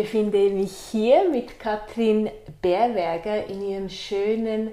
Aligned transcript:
Ich 0.00 0.06
befinde 0.06 0.48
mich 0.48 0.72
hier 0.90 1.28
mit 1.28 1.60
Katrin 1.60 2.30
Bärberger 2.62 3.44
in 3.48 3.60
ihrem 3.60 3.90
schönen 3.90 4.70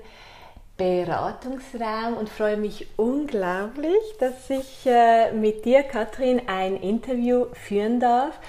Beratungsraum 0.77 2.15
und 2.17 2.29
freue 2.29 2.55
mich 2.55 2.87
unglaublich, 2.95 4.01
dass 4.21 4.49
ich 4.49 4.85
äh, 4.85 5.33
mit 5.33 5.65
dir, 5.65 5.83
Katrin, 5.83 6.43
ein 6.47 6.77
Interview 6.77 7.47
führen 7.51 7.99
darf 7.99 8.39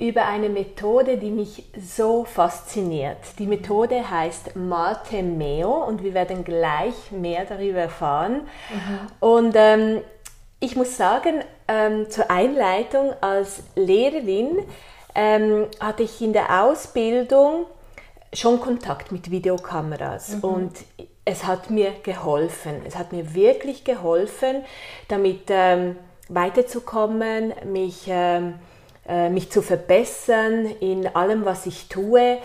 über 0.00 0.26
eine 0.26 0.48
Methode, 0.48 1.18
die 1.18 1.30
mich 1.30 1.62
so 1.80 2.24
fasziniert. 2.24 3.18
Die 3.38 3.46
Methode 3.46 4.10
heißt 4.10 4.56
Mate 4.56 5.22
Meo 5.22 5.84
und 5.84 6.02
wir 6.02 6.14
werden 6.14 6.42
gleich 6.42 7.12
mehr 7.12 7.44
darüber 7.44 7.78
erfahren. 7.78 8.40
Mhm. 8.70 8.98
Und 9.20 9.52
ähm, 9.54 10.00
ich 10.58 10.74
muss 10.74 10.96
sagen, 10.96 11.44
ähm, 11.68 12.10
zur 12.10 12.28
Einleitung 12.28 13.12
als 13.20 13.62
Lehrerin 13.76 14.64
ähm, 15.18 15.66
hatte 15.80 16.04
ich 16.04 16.22
in 16.22 16.32
der 16.32 16.62
Ausbildung 16.62 17.66
schon 18.32 18.60
Kontakt 18.60 19.10
mit 19.10 19.32
Videokameras 19.32 20.36
mhm. 20.36 20.44
und 20.44 20.72
es 21.24 21.44
hat 21.44 21.70
mir 21.70 21.92
geholfen. 22.04 22.82
Es 22.86 22.96
hat 22.96 23.12
mir 23.12 23.34
wirklich 23.34 23.82
geholfen, 23.82 24.62
damit 25.08 25.46
ähm, 25.48 25.96
weiterzukommen, 26.28 27.52
mich, 27.64 28.04
ähm, 28.06 28.54
äh, 29.08 29.28
mich 29.28 29.50
zu 29.50 29.60
verbessern 29.60 30.66
in 30.80 31.08
allem, 31.08 31.44
was 31.44 31.66
ich 31.66 31.88
tue. 31.88 32.38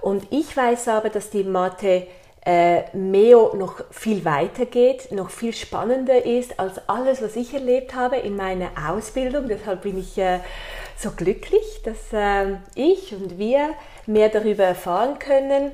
Und 0.00 0.26
ich 0.30 0.56
weiß 0.56 0.88
aber, 0.88 1.10
dass 1.10 1.30
die 1.30 1.44
Mathe 1.44 2.08
äh, 2.44 2.96
Meo 2.96 3.54
noch 3.54 3.84
viel 3.92 4.24
weiter 4.24 4.66
geht, 4.66 5.12
noch 5.12 5.30
viel 5.30 5.52
spannender 5.52 6.24
ist 6.24 6.58
als 6.58 6.88
alles, 6.88 7.22
was 7.22 7.36
ich 7.36 7.54
erlebt 7.54 7.94
habe 7.94 8.16
in 8.16 8.34
meiner 8.36 8.70
Ausbildung. 8.88 9.46
Deshalb 9.48 9.82
bin 9.82 9.98
ich 9.98 10.18
äh, 10.18 10.40
so 10.96 11.10
glücklich, 11.10 11.82
dass 11.84 12.12
äh, 12.12 12.56
ich 12.74 13.14
und 13.14 13.38
wir 13.38 13.70
mehr 14.06 14.28
darüber 14.28 14.64
erfahren 14.64 15.18
können, 15.18 15.72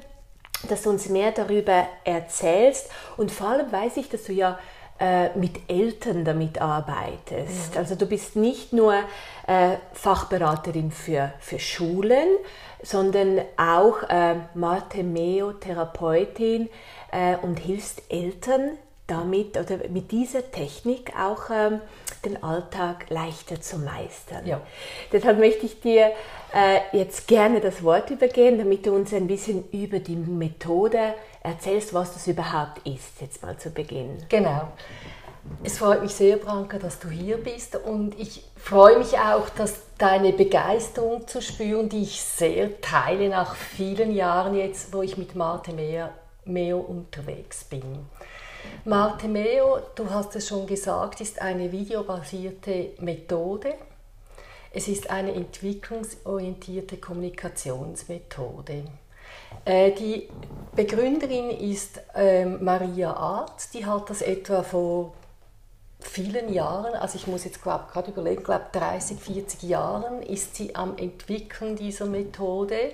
dass 0.68 0.82
du 0.82 0.90
uns 0.90 1.08
mehr 1.08 1.32
darüber 1.32 1.88
erzählst. 2.04 2.88
Und 3.16 3.32
vor 3.32 3.48
allem 3.48 3.70
weiß 3.70 3.96
ich, 3.96 4.08
dass 4.08 4.24
du 4.24 4.32
ja 4.32 4.58
äh, 4.98 5.30
mit 5.36 5.68
Eltern 5.68 6.24
damit 6.24 6.60
arbeitest. 6.60 7.72
Mhm. 7.72 7.78
Also 7.78 7.94
du 7.96 8.06
bist 8.06 8.36
nicht 8.36 8.72
nur 8.72 8.94
äh, 9.46 9.76
Fachberaterin 9.92 10.90
für, 10.92 11.32
für 11.40 11.58
Schulen, 11.58 12.28
sondern 12.82 13.42
auch 13.56 14.04
äh, 14.08 14.36
Mathe-Meo-Therapeutin 14.54 16.70
äh, 17.10 17.36
und 17.36 17.58
hilfst 17.58 18.02
Eltern 18.10 18.78
damit 19.06 19.56
oder 19.56 19.88
mit 19.88 20.10
dieser 20.12 20.50
Technik 20.50 21.12
auch 21.18 21.50
ähm, 21.50 21.80
den 22.24 22.42
Alltag 22.42 23.06
leichter 23.10 23.60
zu 23.60 23.78
meistern. 23.78 24.46
Ja. 24.46 24.60
Deshalb 25.10 25.38
möchte 25.38 25.66
ich 25.66 25.80
dir 25.80 26.12
äh, 26.54 26.80
jetzt 26.92 27.26
gerne 27.26 27.60
das 27.60 27.82
Wort 27.82 28.10
übergeben, 28.10 28.58
damit 28.58 28.86
du 28.86 28.94
uns 28.94 29.12
ein 29.12 29.26
bisschen 29.26 29.68
über 29.70 29.98
die 29.98 30.16
Methode 30.16 31.14
erzählst, 31.42 31.92
was 31.92 32.14
das 32.14 32.26
überhaupt 32.26 32.86
ist, 32.86 33.20
jetzt 33.20 33.42
mal 33.42 33.56
zu 33.56 33.70
Beginn. 33.70 34.18
Genau. 34.28 34.68
Es 35.64 35.78
freut 35.78 36.02
mich 36.02 36.14
sehr, 36.14 36.36
Branka, 36.36 36.78
dass 36.78 37.00
du 37.00 37.08
hier 37.08 37.36
bist 37.36 37.74
und 37.74 38.18
ich 38.18 38.44
freue 38.56 38.98
mich 38.98 39.18
auch, 39.18 39.48
dass 39.48 39.80
deine 39.98 40.32
Begeisterung 40.32 41.26
zu 41.26 41.42
spüren, 41.42 41.88
die 41.88 42.02
ich 42.02 42.22
sehr 42.22 42.80
teile 42.80 43.28
nach 43.28 43.56
vielen 43.56 44.14
Jahren 44.14 44.54
jetzt, 44.54 44.92
wo 44.94 45.02
ich 45.02 45.16
mit 45.16 45.34
Marte 45.34 45.72
Meo 46.44 46.78
unterwegs 46.78 47.64
bin. 47.64 48.06
Marte 48.84 49.28
Meo, 49.28 49.78
du 49.94 50.10
hast 50.10 50.34
es 50.36 50.48
schon 50.48 50.66
gesagt, 50.66 51.20
ist 51.20 51.40
eine 51.40 51.70
videobasierte 51.70 52.90
Methode. 52.98 53.74
Es 54.72 54.88
ist 54.88 55.10
eine 55.10 55.32
entwicklungsorientierte 55.34 56.96
Kommunikationsmethode. 56.96 58.84
Äh, 59.64 59.92
die 59.92 60.28
Begründerin 60.74 61.50
ist 61.50 62.00
ähm, 62.14 62.64
Maria 62.64 63.12
Arzt, 63.12 63.74
die 63.74 63.84
hat 63.84 64.10
das 64.10 64.22
etwa 64.22 64.62
vor 64.62 65.12
vielen 66.00 66.52
Jahren, 66.52 66.94
also 66.94 67.16
ich 67.16 67.26
muss 67.26 67.44
jetzt 67.44 67.62
gerade 67.62 68.10
überlegen, 68.10 68.42
glaube 68.42 68.66
30, 68.72 69.18
40 69.20 69.62
Jahren 69.62 70.22
ist 70.22 70.56
sie 70.56 70.74
am 70.74 70.96
Entwickeln 70.96 71.76
dieser 71.76 72.06
Methode 72.06 72.92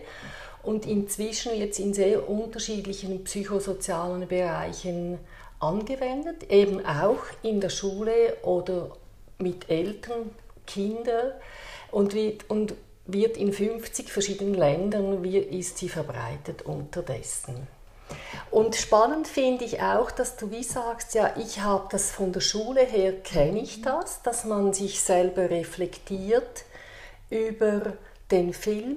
und 0.62 0.86
inzwischen 0.86 1.56
jetzt 1.56 1.78
in 1.78 1.94
sehr 1.94 2.28
unterschiedlichen 2.28 3.24
psychosozialen 3.24 4.28
Bereichen 4.28 5.18
angewendet, 5.60 6.50
eben 6.50 6.84
auch 6.84 7.22
in 7.42 7.60
der 7.60 7.70
Schule 7.70 8.36
oder 8.42 8.90
mit 9.38 9.68
Eltern, 9.70 10.30
Kindern 10.66 11.32
und 11.90 12.14
wird, 12.14 12.48
und 12.50 12.74
wird 13.06 13.36
in 13.36 13.52
50 13.52 14.12
verschiedenen 14.12 14.54
Ländern 14.54 15.24
ist 15.24 15.78
sie 15.78 15.88
verbreitet 15.88 16.62
unterdessen. 16.62 17.66
Und 18.50 18.76
spannend 18.76 19.28
finde 19.28 19.64
ich 19.64 19.82
auch, 19.82 20.10
dass 20.10 20.36
du 20.36 20.50
wie 20.50 20.62
sagst, 20.62 21.14
ja, 21.14 21.34
ich 21.36 21.60
habe 21.60 21.88
das 21.90 22.10
von 22.10 22.32
der 22.32 22.40
Schule 22.40 22.82
her, 22.82 23.12
kenne 23.12 23.60
ich 23.60 23.82
das, 23.82 24.22
dass 24.22 24.44
man 24.44 24.72
sich 24.72 25.00
selber 25.00 25.50
reflektiert 25.50 26.64
über 27.28 27.94
den 28.30 28.54
Film 28.54 28.96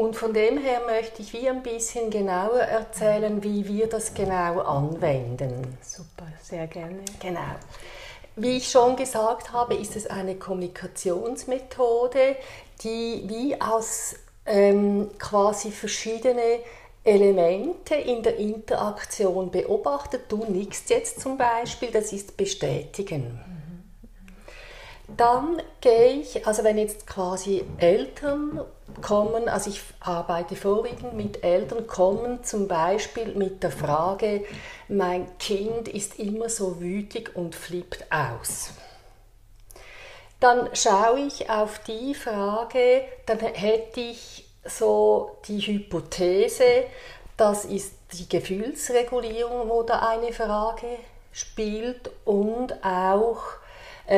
und 0.00 0.16
von 0.16 0.32
dem 0.32 0.56
her 0.56 0.80
möchte 0.86 1.20
ich 1.20 1.34
wie 1.34 1.46
ein 1.46 1.62
bisschen 1.62 2.08
genauer 2.08 2.60
erzählen, 2.60 3.42
wie 3.42 3.68
wir 3.68 3.86
das 3.86 4.14
genau 4.14 4.60
anwenden. 4.60 5.76
Super, 5.82 6.24
sehr 6.42 6.66
gerne. 6.68 7.00
Genau. 7.20 7.56
Wie 8.34 8.56
ich 8.56 8.70
schon 8.70 8.96
gesagt 8.96 9.52
habe, 9.52 9.74
ist 9.74 9.96
es 9.96 10.06
eine 10.06 10.36
Kommunikationsmethode, 10.36 12.36
die 12.82 13.24
wie 13.26 13.60
aus 13.60 14.14
ähm, 14.46 15.10
quasi 15.18 15.70
verschiedene 15.70 16.60
Elemente 17.04 17.94
in 17.94 18.22
der 18.22 18.36
Interaktion 18.36 19.50
beobachtet. 19.50 20.32
Du 20.32 20.46
nickst 20.46 20.88
jetzt 20.88 21.20
zum 21.20 21.36
Beispiel, 21.36 21.90
das 21.90 22.14
ist 22.14 22.38
bestätigen. 22.38 23.38
Dann 25.16 25.60
gehe 25.80 26.20
ich, 26.20 26.46
also 26.46 26.64
wenn 26.64 26.78
jetzt 26.78 27.06
quasi 27.06 27.64
Eltern 27.78 28.60
kommen, 29.02 29.48
also 29.48 29.70
ich 29.70 29.80
arbeite 30.00 30.56
vorwiegend 30.56 31.14
mit 31.14 31.42
Eltern, 31.44 31.86
kommen 31.86 32.42
zum 32.44 32.68
Beispiel 32.68 33.34
mit 33.34 33.62
der 33.62 33.70
Frage, 33.70 34.44
mein 34.88 35.26
Kind 35.38 35.88
ist 35.88 36.18
immer 36.18 36.48
so 36.48 36.80
wütig 36.80 37.34
und 37.34 37.54
flippt 37.54 38.06
aus. 38.10 38.70
Dann 40.38 40.70
schaue 40.74 41.20
ich 41.20 41.50
auf 41.50 41.80
die 41.80 42.14
Frage, 42.14 43.02
dann 43.26 43.38
hätte 43.38 44.00
ich 44.00 44.48
so 44.64 45.38
die 45.46 45.60
Hypothese, 45.60 46.84
das 47.36 47.64
ist 47.64 47.94
die 48.12 48.28
Gefühlsregulierung, 48.28 49.68
wo 49.68 49.82
da 49.82 50.08
eine 50.08 50.32
Frage 50.32 50.98
spielt 51.32 52.10
und 52.24 52.84
auch 52.84 53.42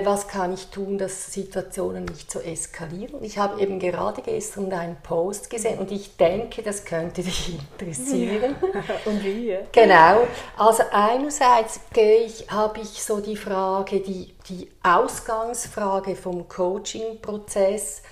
was 0.04 0.26
kann 0.26 0.54
ich 0.54 0.69
tun, 0.69 0.97
dass 0.97 1.32
Situationen 1.32 2.06
nicht 2.06 2.30
so 2.30 2.41
eskalieren. 2.41 3.22
Ich 3.22 3.36
habe 3.36 3.60
eben 3.60 3.78
gerade 3.78 4.22
gestern 4.22 4.70
deinen 4.70 4.97
Post 5.03 5.50
gesehen 5.50 5.78
und 5.78 5.92
ich 5.92 6.16
denke, 6.16 6.62
das 6.62 6.86
könnte 6.86 7.22
dich 7.22 7.58
interessieren. 7.78 8.56
Ja. 8.62 8.82
Und 9.04 9.22
wie? 9.22 9.58
Genau. 9.70 10.26
Also 10.56 10.82
einerseits 10.92 11.81
ich, 11.94 12.50
habe 12.50 12.81
ich 12.81 13.02
so 13.02 13.20
die 13.20 13.36
Frage, 13.36 14.00
die, 14.00 14.34
die 14.48 14.70
Ausgangsfrage 14.82 16.16
vom 16.16 16.48
Coaching-Prozess, 16.48 18.02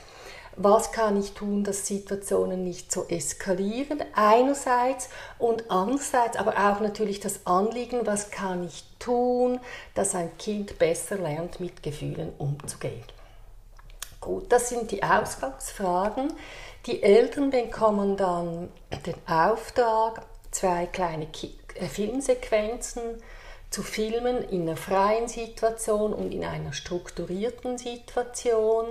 was 0.56 0.92
kann 0.92 1.18
ich 1.18 1.32
tun, 1.32 1.64
dass 1.64 1.86
Situationen 1.86 2.62
nicht 2.62 2.92
so 2.92 3.06
eskalieren, 3.08 4.04
einerseits 4.14 5.08
und 5.38 5.70
andererseits 5.70 6.36
aber 6.36 6.52
auch 6.52 6.80
natürlich 6.80 7.20
das 7.20 7.46
Anliegen, 7.46 8.00
was 8.04 8.30
kann 8.30 8.64
ich 8.64 8.84
tun, 9.00 9.58
dass 9.94 10.14
ein 10.14 10.36
Kind 10.38 10.78
besser 10.78 11.16
lernt, 11.16 11.58
mit 11.58 11.82
Gefühlen 11.82 12.32
umzugehen. 12.38 13.02
Gut, 14.20 14.52
das 14.52 14.68
sind 14.68 14.90
die 14.90 15.02
Ausgangsfragen. 15.02 16.32
Die 16.86 17.02
Eltern 17.02 17.50
bekommen 17.50 18.16
dann 18.16 18.68
den 19.06 19.14
Auftrag, 19.26 20.22
zwei 20.50 20.86
kleine 20.86 21.26
äh, 21.74 21.86
Filmsequenzen 21.86 23.02
zu 23.70 23.82
filmen 23.82 24.42
in 24.50 24.62
einer 24.62 24.76
freien 24.76 25.28
Situation 25.28 26.12
und 26.12 26.32
in 26.32 26.44
einer 26.44 26.72
strukturierten 26.72 27.78
Situation. 27.78 28.86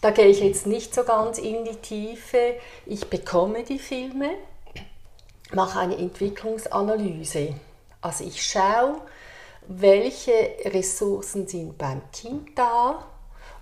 Da 0.00 0.10
gehe 0.10 0.26
ich 0.26 0.40
jetzt 0.40 0.66
nicht 0.66 0.94
so 0.94 1.04
ganz 1.04 1.38
in 1.38 1.64
die 1.64 1.76
Tiefe. 1.76 2.54
Ich 2.86 3.08
bekomme 3.08 3.64
die 3.64 3.78
Filme, 3.78 4.30
mache 5.52 5.80
eine 5.80 5.96
Entwicklungsanalyse. 5.96 7.54
Also 8.00 8.24
ich 8.24 8.46
schaue, 8.46 9.00
welche 9.68 10.56
Ressourcen 10.64 11.46
sind 11.46 11.78
beim 11.78 12.02
Kind 12.12 12.50
da 12.58 13.06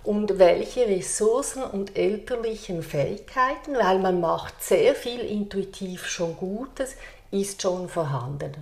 und 0.03 0.37
welche 0.37 0.87
Ressourcen 0.87 1.63
und 1.63 1.97
elterlichen 1.97 2.83
Fähigkeiten, 2.83 3.75
weil 3.75 3.99
man 3.99 4.19
macht 4.19 4.61
sehr 4.61 4.95
viel 4.95 5.21
intuitiv 5.21 6.05
schon 6.07 6.35
Gutes, 6.35 6.95
ist 7.31 7.61
schon 7.61 7.87
vorhanden. 7.87 8.53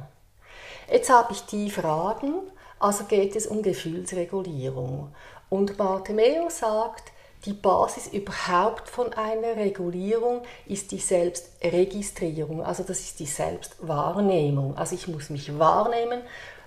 Jetzt 0.91 1.09
habe 1.09 1.33
ich 1.33 1.41
die 1.41 1.69
Fragen, 1.69 2.33
also 2.79 3.05
geht 3.05 3.35
es 3.35 3.47
um 3.47 3.61
Gefühlsregulierung. 3.61 5.13
Und 5.49 5.77
Bartimeo 5.77 6.49
sagt, 6.49 7.11
die 7.45 7.53
Basis 7.53 8.07
überhaupt 8.07 8.87
von 8.87 9.13
einer 9.13 9.55
Regulierung 9.55 10.43
ist 10.67 10.91
die 10.91 10.99
Selbstregistrierung, 10.99 12.63
also 12.63 12.83
das 12.83 12.99
ist 12.99 13.19
die 13.19 13.25
Selbstwahrnehmung. 13.25 14.77
Also 14.77 14.93
ich 14.95 15.07
muss 15.07 15.31
mich 15.31 15.57
wahrnehmen, 15.57 16.21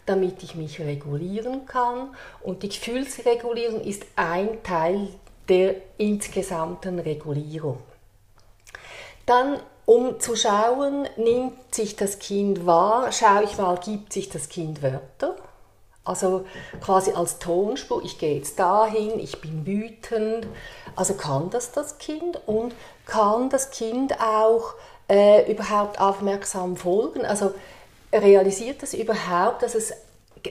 damit 0.06 0.43
ich 0.43 0.55
mich 0.55 0.81
regulieren 0.81 1.67
kann 1.67 2.15
und 2.43 2.62
die 2.62 2.69
Gefühlsregulierung 2.69 3.81
ist 3.81 4.05
ein 4.17 4.62
Teil 4.62 5.09
der 5.49 5.77
insgesamten 5.99 6.99
Regulierung. 6.99 7.79
Dann 9.27 9.61
um 9.87 10.19
zu 10.19 10.35
schauen, 10.35 11.06
nimmt 11.17 11.75
sich 11.75 11.97
das 11.97 12.19
Kind 12.19 12.65
wahr, 12.65 13.12
schaue 13.12 13.45
ich 13.45 13.59
mal, 13.59 13.77
gibt 13.77 14.12
sich 14.12 14.31
das 14.31 14.49
Kind 14.49 14.83
Wörter? 14.83 15.37
Also 16.05 16.45
quasi 16.83 17.12
als 17.12 17.39
Tonspur, 17.39 18.03
ich 18.05 18.19
gehe 18.19 18.37
jetzt 18.37 18.59
dahin, 18.59 19.19
ich 19.19 19.41
bin 19.41 19.67
wütend. 19.67 20.47
Also 20.97 21.15
kann 21.15 21.51
das 21.51 21.73
das 21.73 21.99
Kind 21.99 22.41
und 22.47 22.75
kann 23.06 23.49
das 23.49 23.71
Kind 23.71 24.21
auch 24.21 24.75
äh, 25.09 25.51
überhaupt 25.51 26.01
aufmerksam 26.01 26.77
folgen? 26.77 27.25
Also 27.25 27.55
realisiert 28.20 28.82
das 28.82 28.94
überhaupt, 28.94 29.62
dass 29.62 29.75
es 29.75 29.93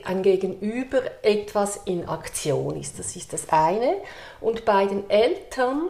ein 0.05 0.23
Gegenüber 0.23 1.01
etwas 1.21 1.81
in 1.85 2.07
Aktion 2.07 2.79
ist? 2.79 2.99
Das 2.99 3.15
ist 3.15 3.33
das 3.33 3.49
eine. 3.49 3.97
Und 4.41 4.65
bei 4.65 4.85
den 4.85 5.09
Eltern, 5.09 5.89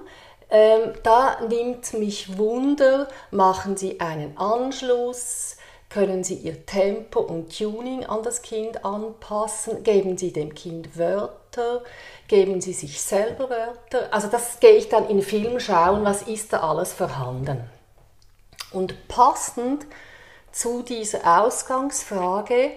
ähm, 0.50 0.94
da 1.04 1.42
nimmt 1.48 1.94
mich 1.94 2.38
Wunder, 2.38 3.08
machen 3.32 3.78
sie 3.78 4.00
einen 4.00 4.38
Anschluss, 4.38 5.58
können 5.94 6.24
Sie 6.24 6.34
Ihr 6.34 6.66
Tempo 6.66 7.20
und 7.20 7.56
Tuning 7.56 8.04
an 8.08 8.24
das 8.24 8.42
Kind 8.42 8.84
anpassen? 8.84 9.84
Geben 9.84 10.18
Sie 10.18 10.34
dem 10.34 10.56
Kind 10.56 10.98
Wörter? 10.98 11.84
Geben 12.28 12.62
Sie 12.62 12.74
sich 12.74 13.00
selber 13.00 13.48
Wörter? 13.52 14.12
Also 14.12 14.28
das 14.28 14.60
gehe 14.60 14.76
ich 14.76 14.90
dann 14.90 15.08
in 15.08 15.22
Film 15.22 15.60
schauen, 15.60 16.04
was 16.04 16.24
ist 16.24 16.52
da 16.52 16.68
alles 16.68 16.94
vorhanden. 16.94 17.70
Und 18.72 19.08
passend 19.08 19.86
zu 20.54 20.82
dieser 20.82 21.42
Ausgangsfrage 21.42 22.72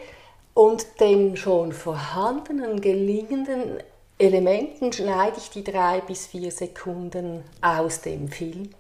und 0.54 1.00
den 1.00 1.36
schon 1.36 1.72
vorhandenen 1.72 2.80
gelingenden 2.80 3.82
Elementen 4.18 4.92
schneide 4.92 5.36
ich 5.38 5.50
die 5.50 5.62
drei 5.62 6.00
bis 6.00 6.26
vier 6.26 6.50
Sekunden 6.50 7.44
aus 7.60 8.00
dem 8.00 8.28
Film 8.28 8.70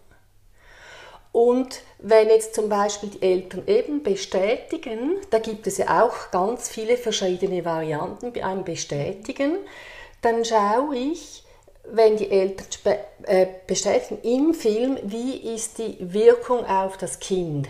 und 1.36 1.82
wenn 1.98 2.30
jetzt 2.30 2.54
zum 2.54 2.70
Beispiel 2.70 3.10
die 3.10 3.20
Eltern 3.20 3.64
eben 3.66 4.02
bestätigen, 4.02 5.16
da 5.28 5.38
gibt 5.38 5.66
es 5.66 5.76
ja 5.76 6.02
auch 6.02 6.30
ganz 6.30 6.70
viele 6.70 6.96
verschiedene 6.96 7.62
Varianten 7.62 8.32
bei 8.32 8.42
einem 8.42 8.64
Bestätigen, 8.64 9.58
dann 10.22 10.46
schaue 10.46 10.96
ich, 10.96 11.44
wenn 11.84 12.16
die 12.16 12.30
Eltern 12.30 12.66
äh, 13.24 13.48
bestätigen 13.66 14.18
im 14.22 14.54
Film, 14.54 14.96
wie 15.02 15.54
ist 15.54 15.76
die 15.76 15.98
Wirkung 16.00 16.64
auf 16.64 16.96
das 16.96 17.20
Kind. 17.20 17.68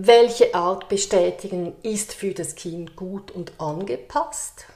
Welche 0.00 0.54
Art 0.54 0.88
Bestätigen 0.88 1.74
ist 1.82 2.12
für 2.12 2.32
das 2.32 2.54
Kind 2.54 2.94
gut 2.94 3.32
und 3.32 3.50
angepasst? 3.58 4.66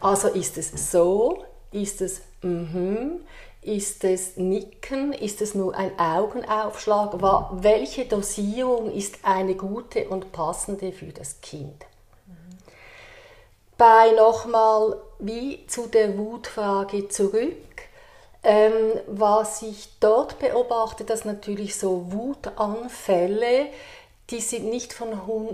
Also 0.00 0.28
ist 0.28 0.56
es 0.56 0.90
so, 0.90 1.44
ist 1.70 2.00
es 2.00 2.22
mhm, 2.40 3.20
ist 3.60 4.04
es 4.04 4.38
Nicken? 4.38 5.12
Ist 5.12 5.42
es 5.42 5.54
nur 5.54 5.76
ein 5.76 5.98
Augenaufschlag? 5.98 7.12
Welche 7.62 8.06
Dosierung 8.06 8.90
ist 8.90 9.18
eine 9.22 9.54
gute 9.54 10.08
und 10.08 10.32
passende 10.32 10.92
für 10.92 11.12
das 11.12 11.42
Kind? 11.42 11.84
Bei 13.76 14.12
nochmal 14.12 14.96
wie 15.18 15.66
zu 15.66 15.88
der 15.88 16.16
Wutfrage 16.16 17.08
zurück, 17.08 17.52
ähm, 18.42 18.98
was 19.08 19.60
ich 19.60 19.90
dort 20.00 20.38
beobachte, 20.38 21.04
dass 21.04 21.26
natürlich 21.26 21.76
so 21.76 22.10
Wutanfälle, 22.12 23.66
die 24.30 24.40
sind 24.40 24.66
nicht 24.66 24.92
von 24.92 25.10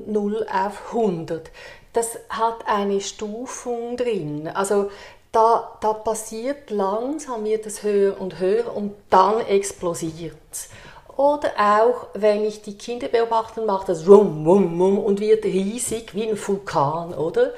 0 0.07 0.47
auf 0.51 0.95
100. 0.95 1.51
Das 1.93 2.19
hat 2.31 2.67
eine 2.67 3.01
Stufung 3.01 3.97
drin. 3.97 4.49
Also 4.49 4.91
da, 5.31 5.77
da 5.81 5.93
passiert 5.93 6.71
langsam 6.71 7.45
wird 7.45 7.67
es 7.67 7.83
höher 7.83 8.21
und 8.21 8.39
höher 8.39 8.75
und 8.75 8.95
dann 9.11 9.41
explodiert 9.41 10.37
es. 10.51 10.69
Oder 11.17 11.53
auch, 11.59 12.07
wenn 12.15 12.45
ich 12.45 12.63
die 12.63 12.79
Kinder 12.79 13.09
beobachte, 13.09 13.61
macht 13.63 13.89
das 13.89 14.09
rum, 14.09 14.47
rum, 14.47 14.81
rum 14.81 14.99
und 14.99 15.21
wird 15.21 15.45
riesig 15.45 16.15
wie 16.15 16.29
ein 16.29 16.39
Vulkan, 16.39 17.13
oder? 17.15 17.53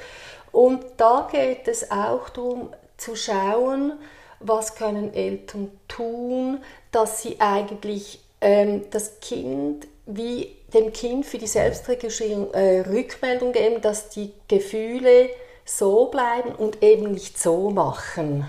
Und 0.50 0.84
da 0.96 1.28
geht 1.31 1.69
es 1.69 1.90
auch 1.90 2.28
darum 2.31 2.70
zu 2.96 3.16
schauen, 3.16 3.93
was 4.40 4.75
können 4.75 5.14
Eltern 5.14 5.70
tun, 5.88 6.58
dass 6.93 7.22
sie 7.22 7.40
eigentlich 7.40 8.20
ähm, 8.40 8.84
das 8.90 9.20
Kind 9.20 9.87
wie 10.06 10.56
dem 10.73 10.93
Kind 10.93 11.25
für 11.25 11.39
die 11.39 11.47
Selbstregulierung 11.47 12.53
äh, 12.53 12.81
Rückmeldung 12.81 13.53
geben, 13.53 13.81
dass 13.81 14.11
die 14.11 14.33
Gefühle 14.49 15.31
so 15.65 16.06
bleiben 16.06 16.55
und 16.55 16.83
eben 16.83 17.12
nicht 17.12 17.39
so 17.39 17.71
machen. 17.71 18.49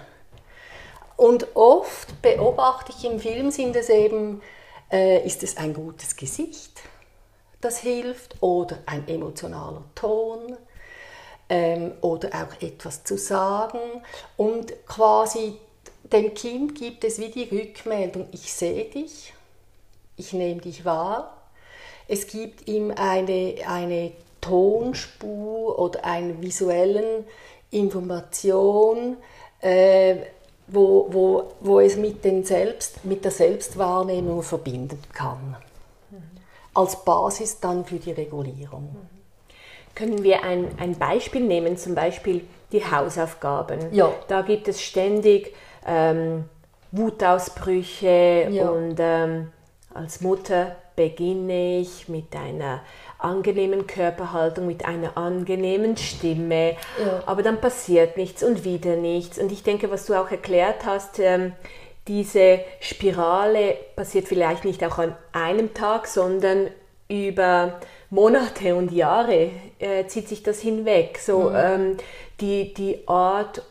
Und 1.18 1.56
oft 1.56 2.22
beobachte 2.22 2.92
ich 2.98 3.06
im 3.06 3.20
Film, 3.20 3.52
sind 3.52 3.76
es 3.76 3.90
eben, 3.90 4.42
äh, 4.92 5.26
ist 5.26 5.44
es 5.44 5.56
ein 5.56 5.74
gutes 5.74 6.16
Gesicht, 6.16 6.82
das 7.62 7.78
hilft, 7.80 8.42
oder 8.42 8.80
ein 8.86 9.08
emotionaler 9.08 9.84
Ton, 9.96 10.58
ähm, 11.48 11.94
oder 12.02 12.30
auch 12.30 12.62
etwas 12.62 13.04
zu 13.06 13.18
sagen. 13.18 13.80
Und 14.36 14.74
quasi 14.88 15.58
dem 16.04 16.34
Kind 16.34 16.76
gibt 16.76 17.04
es 17.04 17.18
wie 17.20 17.30
die 17.30 17.44
Rückmeldung, 17.44 18.28
ich 18.32 18.52
sehe 18.52 18.86
dich, 18.86 19.34
ich 20.18 20.34
nehme 20.34 20.62
dich 20.62 20.84
wahr. 20.86 21.35
Es 22.08 22.28
gibt 22.28 22.68
ihm 22.68 22.92
eine, 22.96 23.56
eine 23.68 24.12
Tonspur 24.42 25.80
oder 25.80 26.06
einer 26.06 26.42
visuellen 26.42 27.26
Information, 27.72 29.18
äh, 29.62 30.18
wo, 30.68 31.08
wo, 31.10 31.52
wo 31.62 31.80
es 31.80 31.98
mit, 31.98 32.24
den 32.24 32.44
Selbst, 32.44 33.06
mit 33.06 33.24
der 33.24 33.32
Selbstwahrnehmung 33.32 34.44
verbinden 34.44 35.02
kann. 35.14 35.58
Mhm. 36.12 36.18
Als 36.74 37.04
Basis 37.04 37.60
dann 37.60 37.86
für 37.86 37.98
die 37.98 38.12
Regulierung. 38.12 38.84
Mhm. 38.84 39.16
Können 39.96 40.24
wir 40.24 40.44
ein, 40.44 40.68
ein 40.78 40.98
Beispiel 40.98 41.42
nehmen, 41.42 41.78
zum 41.78 41.96
Beispiel 41.96 42.46
die 42.72 42.84
Hausaufgaben? 42.84 43.94
Ja. 43.94 44.12
Da 44.28 44.42
gibt 44.42 44.68
es 44.68 44.82
ständig 44.82 45.56
ähm, 45.88 46.46
Wutausbrüche 46.92 48.48
ja. 48.52 48.70
und 48.70 48.98
ähm, 49.00 49.52
als 49.94 50.20
Mutter 50.22 50.76
beginne 50.96 51.80
ich 51.80 52.08
mit 52.10 52.36
einer 52.36 52.82
angenehmen 53.18 53.88
Körperhaltung, 53.88 54.68
mit 54.68 54.86
einer 54.86 55.18
angenehmen 55.18 55.98
Stimme, 55.98 56.72
ja. 57.00 57.24
aber 57.26 57.44
dann 57.44 57.60
passiert 57.60 58.18
nichts 58.18 58.44
und 58.44 58.64
wieder 58.64 58.96
nichts. 58.96 59.40
Und 59.40 59.52
ich 59.52 59.64
denke, 59.64 59.90
was 59.92 60.06
du 60.06 60.14
auch 60.14 60.30
erklärt 60.30 60.86
hast, 60.86 61.20
ähm, 61.20 61.54
diese 62.08 62.60
Spirale 62.82 63.78
passiert 63.96 64.28
vielleicht 64.28 64.64
nicht 64.64 64.84
auch 64.84 65.00
an 65.00 65.16
einem 65.32 65.74
Tag, 65.74 66.08
sondern 66.08 66.70
über 67.08 67.80
Monate 68.10 68.76
und 68.76 68.92
Jahre 68.92 69.50
äh, 69.80 70.06
zieht 70.08 70.30
sich 70.30 70.44
das 70.44 70.60
hinweg. 70.60 71.18
So 71.20 71.50
mhm. 71.50 71.56
ähm, 71.56 71.98
die, 72.40 72.74
die 72.74 73.08
Art 73.08 73.62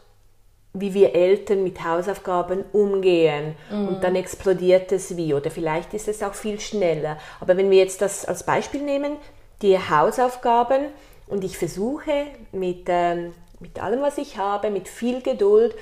wie 0.75 0.93
wir 0.93 1.15
Eltern 1.15 1.63
mit 1.63 1.85
Hausaufgaben 1.85 2.65
umgehen 2.73 3.55
mhm. 3.71 3.89
und 3.89 4.05
dann 4.05 4.17
explodiert 4.17 4.91
es 4.91 5.17
wie 5.17 5.33
oder 5.33 5.51
vielleicht 5.51 5.95
ist 5.95 6.09
es 6.09 6.23
auch 6.23 6.35
viel 6.35 6.61
schneller. 6.61 7.17
Aber 7.41 7.57
wenn 7.57 7.71
wir 7.71 7.79
jetzt 7.79 8.03
das 8.03 8.25
als 8.25 8.45
Beispiel 8.45 8.83
nehmen, 8.83 9.17
die 9.63 9.79
Hausaufgaben 9.79 10.87
und 11.29 11.45
ich 11.45 11.57
versuche 11.57 12.27
mit, 12.51 12.87
ähm, 12.89 13.33
mit 13.61 13.81
allem, 13.81 14.03
was 14.03 14.19
ich 14.19 14.37
habe, 14.37 14.71
mit 14.71 14.89
viel 14.89 15.23
Geduld 15.23 15.77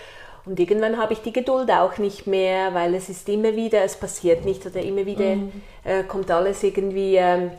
und 0.45 0.61
irgendwann 0.61 0.99
habe 0.99 1.15
ich 1.15 1.21
die 1.21 1.33
Geduld 1.33 1.71
auch 1.71 1.97
nicht 1.97 2.27
mehr, 2.27 2.75
weil 2.75 2.95
es 2.95 3.09
ist 3.09 3.29
immer 3.31 3.57
wieder, 3.57 3.83
es 3.83 3.97
passiert 3.97 4.45
nicht 4.45 4.67
oder 4.67 4.81
immer 4.81 5.07
wieder 5.07 5.37
mhm. 5.37 5.53
äh, 5.85 6.03
kommt 6.03 6.31
alles 6.31 6.63
irgendwie 6.63 7.17
ähm, 7.17 7.51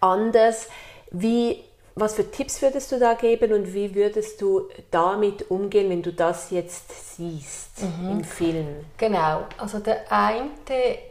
anders. 0.00 0.68
Wie 1.10 1.58
was 1.94 2.14
für 2.14 2.30
Tipps 2.30 2.62
würdest 2.62 2.90
du 2.90 2.98
da 2.98 3.14
geben 3.14 3.52
und 3.52 3.74
wie 3.74 3.94
würdest 3.94 4.40
du 4.40 4.68
damit 4.90 5.50
umgehen, 5.50 5.90
wenn 5.90 6.02
du 6.02 6.12
das 6.12 6.50
jetzt 6.50 7.16
siehst 7.16 7.82
mhm. 7.82 8.10
im 8.10 8.24
Film? 8.24 8.66
Genau, 8.96 9.44
also 9.58 9.78
der 9.78 10.10
eine 10.10 10.48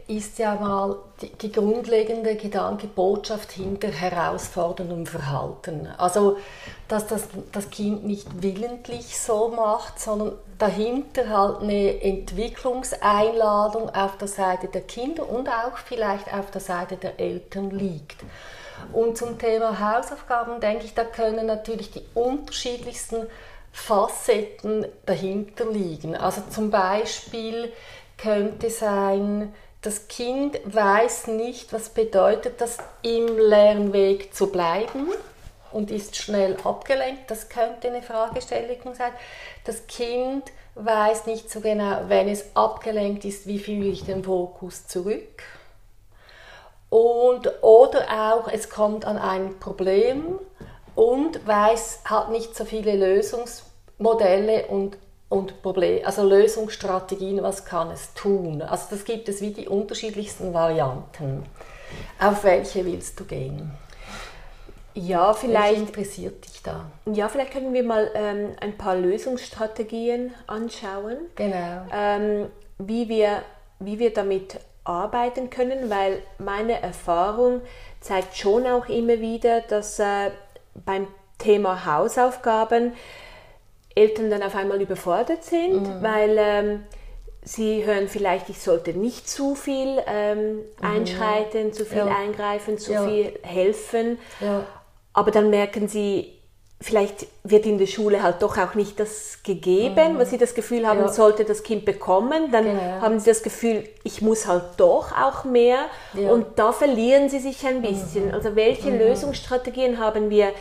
ist 0.08 0.38
ja 0.38 0.56
mal 0.56 0.96
die, 1.20 1.30
die 1.30 1.52
grundlegende 1.52 2.34
Gedanke, 2.34 2.88
Botschaft 2.88 3.52
hinter 3.52 3.88
herausforderndem 3.88 5.06
Verhalten. 5.06 5.86
Also, 5.98 6.38
dass 6.88 7.06
das, 7.06 7.28
das 7.52 7.70
Kind 7.70 8.04
nicht 8.04 8.42
willentlich 8.42 9.18
so 9.18 9.48
macht, 9.48 10.00
sondern 10.00 10.32
dahinter 10.58 11.28
halt 11.28 11.62
eine 11.62 12.02
Entwicklungseinladung 12.02 13.88
auf 13.90 14.18
der 14.18 14.28
Seite 14.28 14.66
der 14.66 14.82
Kinder 14.82 15.28
und 15.28 15.48
auch 15.48 15.78
vielleicht 15.78 16.32
auf 16.34 16.50
der 16.50 16.60
Seite 16.60 16.96
der 16.96 17.20
Eltern 17.20 17.70
liegt. 17.70 18.16
Und 18.92 19.16
zum 19.16 19.38
Thema 19.38 19.78
Hausaufgaben 19.78 20.60
denke 20.60 20.84
ich, 20.84 20.94
da 20.94 21.04
können 21.04 21.46
natürlich 21.46 21.90
die 21.90 22.04
unterschiedlichsten 22.14 23.26
Facetten 23.72 24.86
dahinter 25.06 25.64
liegen. 25.70 26.16
Also 26.16 26.42
zum 26.50 26.70
Beispiel 26.70 27.72
könnte 28.18 28.70
sein, 28.70 29.54
das 29.80 30.06
Kind 30.06 30.60
weiß 30.64 31.26
nicht, 31.28 31.72
was 31.72 31.88
bedeutet 31.88 32.60
das, 32.60 32.78
im 33.02 33.36
Lernweg 33.36 34.32
zu 34.34 34.48
bleiben 34.48 35.08
und 35.72 35.90
ist 35.90 36.16
schnell 36.16 36.56
abgelenkt. 36.62 37.30
Das 37.30 37.48
könnte 37.48 37.88
eine 37.88 38.02
Fragestellung 38.02 38.94
sein. 38.94 39.12
Das 39.64 39.86
Kind 39.86 40.44
weiß 40.74 41.26
nicht 41.26 41.50
so 41.50 41.60
genau, 41.60 42.02
wenn 42.08 42.28
es 42.28 42.54
abgelenkt 42.54 43.24
ist, 43.24 43.46
wie 43.46 43.58
führe 43.58 43.88
ich 43.88 44.04
den 44.04 44.22
Fokus 44.22 44.86
zurück. 44.86 45.42
Und, 46.92 47.50
oder 47.62 48.34
auch, 48.34 48.48
es 48.48 48.68
kommt 48.68 49.06
an 49.06 49.16
ein 49.16 49.58
Problem 49.60 50.38
und 50.94 51.46
weiß, 51.46 52.00
hat 52.04 52.30
nicht 52.30 52.54
so 52.54 52.66
viele 52.66 52.94
Lösungsmodelle 52.96 54.66
und, 54.66 54.98
und 55.30 55.62
Problem, 55.62 56.04
also 56.04 56.22
Lösungsstrategien, 56.22 57.42
was 57.42 57.64
kann 57.64 57.90
es 57.92 58.12
tun. 58.12 58.60
Also 58.60 58.88
das 58.90 59.06
gibt 59.06 59.30
es 59.30 59.40
wie 59.40 59.52
die 59.52 59.68
unterschiedlichsten 59.68 60.52
Varianten. 60.52 61.46
Auf 62.20 62.44
welche 62.44 62.84
willst 62.84 63.18
du 63.18 63.24
gehen? 63.24 63.72
Ja, 64.92 65.32
vielleicht 65.32 65.70
Welche 65.70 65.82
interessiert 65.84 66.44
dich 66.44 66.62
da. 66.62 66.90
Ja, 67.06 67.30
vielleicht 67.30 67.52
können 67.52 67.72
wir 67.72 67.84
mal 67.84 68.10
ähm, 68.12 68.50
ein 68.60 68.76
paar 68.76 68.96
Lösungsstrategien 68.96 70.34
anschauen. 70.46 71.16
Genau. 71.36 71.86
Ähm, 71.90 72.48
wie, 72.76 73.08
wir, 73.08 73.40
wie 73.78 73.98
wir 73.98 74.12
damit 74.12 74.60
arbeiten 74.84 75.50
können, 75.50 75.90
weil 75.90 76.22
meine 76.38 76.80
Erfahrung 76.80 77.62
zeigt 78.00 78.36
schon 78.36 78.66
auch 78.66 78.88
immer 78.88 79.20
wieder, 79.20 79.60
dass 79.60 79.98
äh, 79.98 80.30
beim 80.74 81.06
Thema 81.38 81.86
Hausaufgaben 81.86 82.92
Eltern 83.94 84.30
dann 84.30 84.42
auf 84.42 84.54
einmal 84.54 84.80
überfordert 84.80 85.44
sind, 85.44 85.82
mhm. 85.82 86.02
weil 86.02 86.36
ähm, 86.38 86.84
sie 87.42 87.84
hören 87.84 88.08
vielleicht, 88.08 88.48
ich 88.48 88.60
sollte 88.60 88.92
nicht 88.92 89.28
zu 89.28 89.54
viel 89.54 90.02
ähm, 90.06 90.56
mhm. 90.56 90.62
einschreiten, 90.80 91.72
zu 91.72 91.84
viel 91.84 91.98
ja. 91.98 92.16
eingreifen, 92.16 92.78
zu 92.78 92.92
ja. 92.92 93.06
viel 93.06 93.38
helfen. 93.42 94.18
Ja. 94.40 94.64
Aber 95.12 95.30
dann 95.30 95.50
merken 95.50 95.88
sie, 95.88 96.38
vielleicht 96.82 97.26
wird 97.44 97.64
in 97.64 97.78
der 97.78 97.86
Schule 97.86 98.22
halt 98.22 98.42
doch 98.42 98.58
auch 98.58 98.74
nicht 98.74 98.98
das 99.00 99.38
gegeben, 99.42 100.14
mhm. 100.14 100.18
was 100.18 100.30
sie 100.30 100.38
das 100.38 100.54
Gefühl 100.54 100.86
haben, 100.86 101.00
ja. 101.00 101.08
sollte 101.08 101.44
das 101.44 101.62
Kind 101.62 101.84
bekommen. 101.84 102.50
Dann 102.50 102.64
genau. 102.64 103.00
haben 103.00 103.18
sie 103.20 103.30
das 103.30 103.42
Gefühl, 103.42 103.84
ich 104.04 104.20
muss 104.20 104.46
halt 104.46 104.64
doch 104.76 105.12
auch 105.12 105.44
mehr. 105.44 105.86
Ja. 106.14 106.30
Und 106.30 106.58
da 106.58 106.72
verlieren 106.72 107.28
sie 107.28 107.38
sich 107.38 107.64
ein 107.66 107.82
bisschen. 107.82 108.28
Mhm. 108.28 108.34
Also 108.34 108.56
welche 108.56 108.90
mhm. 108.90 108.98
Lösungsstrategien 108.98 109.98
haben 109.98 110.30
wir 110.30 110.52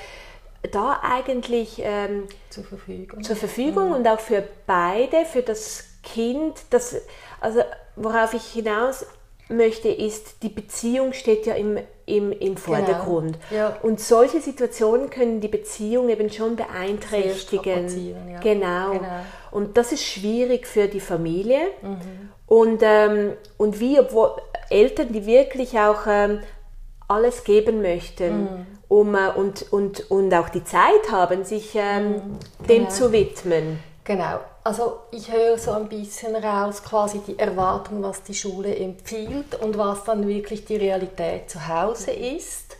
da 0.71 0.99
eigentlich 1.01 1.81
ähm, 1.83 2.27
zur 2.49 2.63
Verfügung, 2.63 3.23
zur 3.23 3.35
Verfügung 3.35 3.89
mhm. 3.89 3.95
und 3.95 4.07
auch 4.07 4.19
für 4.19 4.43
beide, 4.67 5.25
für 5.25 5.41
das 5.41 5.85
Kind, 6.03 6.53
das, 6.69 6.95
also 7.39 7.61
worauf 7.95 8.33
ich 8.33 8.43
hinaus 8.43 9.05
möchte, 9.49 9.89
ist, 9.89 10.43
die 10.43 10.49
Beziehung 10.49 11.13
steht 11.13 11.45
ja 11.45 11.55
im, 11.55 11.79
im, 12.11 12.31
im 12.31 12.57
Vordergrund. 12.57 13.37
Genau. 13.49 13.61
Ja. 13.61 13.77
Und 13.81 13.99
solche 13.99 14.41
Situationen 14.41 15.09
können 15.09 15.39
die 15.39 15.47
Beziehung 15.47 16.09
eben 16.09 16.29
schon 16.29 16.55
beeinträchtigen. 16.55 17.87
Ja. 18.29 18.39
Genau. 18.39 18.91
genau. 18.91 19.07
Und 19.51 19.77
das 19.77 19.91
ist 19.91 20.03
schwierig 20.03 20.67
für 20.67 20.87
die 20.87 20.99
Familie. 20.99 21.59
Mhm. 21.81 22.29
Und, 22.47 22.81
ähm, 22.83 23.33
und 23.57 23.79
wie, 23.79 23.99
obwohl 23.99 24.31
Eltern, 24.69 25.13
die 25.13 25.25
wirklich 25.25 25.79
auch 25.79 26.01
ähm, 26.07 26.39
alles 27.07 27.43
geben 27.43 27.81
möchten, 27.81 28.41
mhm. 28.41 28.65
um, 28.87 29.15
äh, 29.15 29.29
und, 29.35 29.71
und, 29.71 30.11
und 30.11 30.33
auch 30.33 30.49
die 30.49 30.63
Zeit 30.63 31.11
haben, 31.11 31.45
sich 31.45 31.75
ähm, 31.75 32.09
mhm. 32.09 32.65
dem 32.67 32.77
genau. 32.83 32.89
zu 32.89 33.11
widmen. 33.11 33.79
Genau. 34.03 34.39
Also 34.63 34.99
ich 35.09 35.31
höre 35.31 35.57
so 35.57 35.71
ein 35.71 35.89
bisschen 35.89 36.35
raus 36.35 36.83
quasi 36.83 37.19
die 37.25 37.39
Erwartung, 37.39 38.03
was 38.03 38.21
die 38.21 38.35
Schule 38.35 38.75
empfiehlt 38.75 39.55
und 39.55 39.77
was 39.77 40.03
dann 40.03 40.27
wirklich 40.27 40.65
die 40.65 40.75
Realität 40.75 41.49
zu 41.49 41.67
Hause 41.67 42.11
ist. 42.11 42.77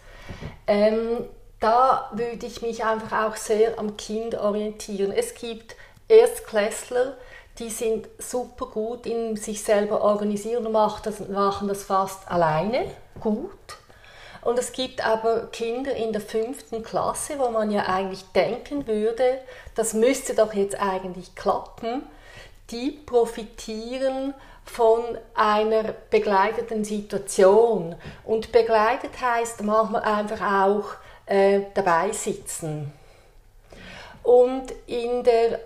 Ähm, 0.67 1.25
da 1.59 2.11
würde 2.13 2.45
ich 2.45 2.61
mich 2.61 2.83
einfach 2.83 3.25
auch 3.25 3.35
sehr 3.35 3.79
am 3.79 3.97
Kind 3.97 4.35
orientieren. 4.35 5.11
Es 5.11 5.33
gibt 5.33 5.75
Erstklässler, 6.07 7.17
die 7.57 7.69
sind 7.69 8.07
super 8.19 8.67
gut 8.67 9.05
in 9.05 9.35
sich 9.35 9.63
selber 9.63 10.01
organisieren 10.01 10.65
und 10.65 10.73
machen 10.73 11.01
das, 11.03 11.27
machen 11.29 11.67
das 11.67 11.83
fast 11.83 12.29
alleine 12.29 12.85
gut. 13.19 13.50
Und 14.41 14.57
es 14.57 14.71
gibt 14.71 15.05
aber 15.05 15.48
Kinder 15.51 15.95
in 15.95 16.13
der 16.13 16.21
fünften 16.21 16.83
Klasse, 16.83 17.38
wo 17.38 17.50
man 17.50 17.69
ja 17.69 17.86
eigentlich 17.86 18.24
denken 18.36 18.88
würde, 18.88 19.39
das 19.75 19.93
müsste 19.93 20.33
doch 20.33 20.53
jetzt 20.53 20.81
eigentlich 20.81 21.36
klappen, 21.36 22.03
die 22.71 22.91
profitieren 22.91 24.33
von 24.65 25.03
einer 25.36 25.93
begleiteten 26.10 26.83
Situation. 26.83 27.95
Und 28.24 28.51
begleitet 28.51 29.19
heißt 29.21 29.62
manchmal 29.63 30.01
einfach 30.03 30.65
auch 30.65 30.86
äh, 31.25 31.62
dabei 31.74 32.12
sitzen. 32.12 32.91
Und 34.24 34.71
in 34.88 35.24
der 35.24 35.60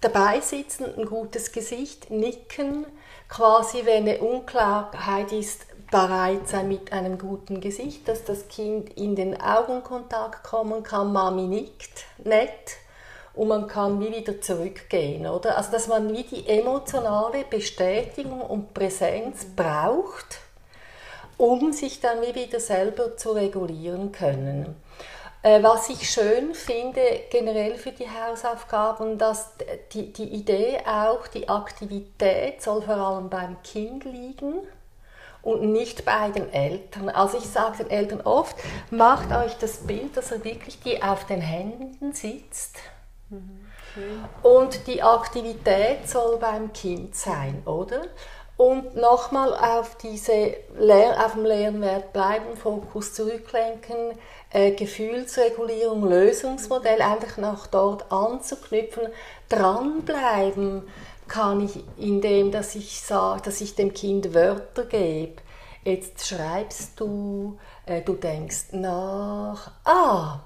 dabei 0.00 0.40
sitzen, 0.40 0.86
ein 0.98 1.06
gutes 1.06 1.52
Gesicht, 1.52 2.10
nicken, 2.10 2.86
quasi 3.28 3.86
wenn 3.86 4.08
eine 4.08 4.18
Unklarheit 4.18 5.32
ist, 5.32 5.64
bereit 5.92 6.48
sein 6.48 6.66
mit 6.66 6.90
einem 6.92 7.18
guten 7.18 7.60
Gesicht, 7.60 8.08
dass 8.08 8.24
das 8.24 8.48
Kind 8.48 8.98
in 8.98 9.14
den 9.14 9.40
Augenkontakt 9.40 10.42
kommen 10.42 10.82
kann. 10.82 11.12
Mami 11.12 11.42
nickt 11.42 12.06
nett 12.24 12.78
und 13.34 13.48
man 13.48 13.68
kann 13.68 14.00
wie 14.00 14.10
wieder 14.10 14.40
zurückgehen, 14.40 15.26
oder? 15.26 15.56
Also 15.56 15.70
dass 15.70 15.86
man 15.86 16.12
wie 16.12 16.24
die 16.24 16.48
emotionale 16.48 17.44
Bestätigung 17.44 18.40
und 18.40 18.74
Präsenz 18.74 19.44
braucht, 19.54 20.40
um 21.36 21.72
sich 21.72 22.00
dann 22.00 22.22
wie 22.22 22.34
wieder 22.34 22.58
selber 22.58 23.16
zu 23.16 23.32
regulieren 23.32 24.12
können. 24.12 24.74
Äh, 25.42 25.62
was 25.62 25.90
ich 25.90 26.08
schön 26.08 26.54
finde 26.54 27.02
generell 27.30 27.76
für 27.76 27.92
die 27.92 28.08
Hausaufgaben, 28.08 29.18
dass 29.18 29.50
die, 29.92 30.12
die 30.12 30.28
Idee 30.28 30.78
auch, 30.86 31.26
die 31.26 31.48
Aktivität 31.48 32.62
soll 32.62 32.80
vor 32.80 32.96
allem 32.96 33.28
beim 33.28 33.62
Kind 33.62 34.04
liegen 34.04 34.54
und 35.42 35.72
nicht 35.72 36.04
bei 36.04 36.30
den 36.30 36.52
Eltern. 36.52 37.08
Also 37.08 37.38
ich 37.38 37.46
sage 37.46 37.84
den 37.84 37.90
Eltern 37.90 38.20
oft, 38.22 38.56
macht 38.90 39.32
euch 39.32 39.56
das 39.58 39.78
Bild, 39.78 40.16
dass 40.16 40.30
er 40.30 40.44
wirklich 40.44 40.80
die 40.80 41.02
auf 41.02 41.26
den 41.26 41.40
Händen 41.40 42.12
sitzt. 42.12 42.76
Mhm. 43.28 43.62
Und 44.42 44.86
die 44.86 45.02
Aktivität 45.02 46.08
soll 46.08 46.38
beim 46.38 46.72
Kind 46.72 47.14
sein, 47.14 47.62
oder? 47.66 48.02
Und 48.56 48.96
nochmal 48.96 49.54
auf, 49.54 49.96
diese 49.96 50.54
auf 51.18 51.32
dem 51.32 51.44
Lernwert 51.44 52.12
bleiben, 52.12 52.56
Fokus 52.56 53.12
zurücklenken, 53.12 54.18
äh, 54.50 54.72
Gefühlsregulierung, 54.72 56.08
Lösungsmodell, 56.08 57.02
einfach 57.02 57.38
nach 57.38 57.66
dort 57.66 58.12
anzuknüpfen, 58.12 59.08
dranbleiben, 59.48 60.88
kann 61.32 61.64
ich, 61.64 61.82
indem 61.96 62.50
dass 62.50 62.74
ich 62.74 63.00
sage, 63.00 63.40
dass 63.42 63.62
ich 63.62 63.74
dem 63.74 63.94
Kind 63.94 64.34
Wörter 64.34 64.84
gebe. 64.84 65.40
Jetzt 65.82 66.26
schreibst 66.26 67.00
du, 67.00 67.58
äh, 67.86 68.02
du 68.02 68.12
denkst 68.12 68.72
nach, 68.72 69.70
ah, 69.84 70.40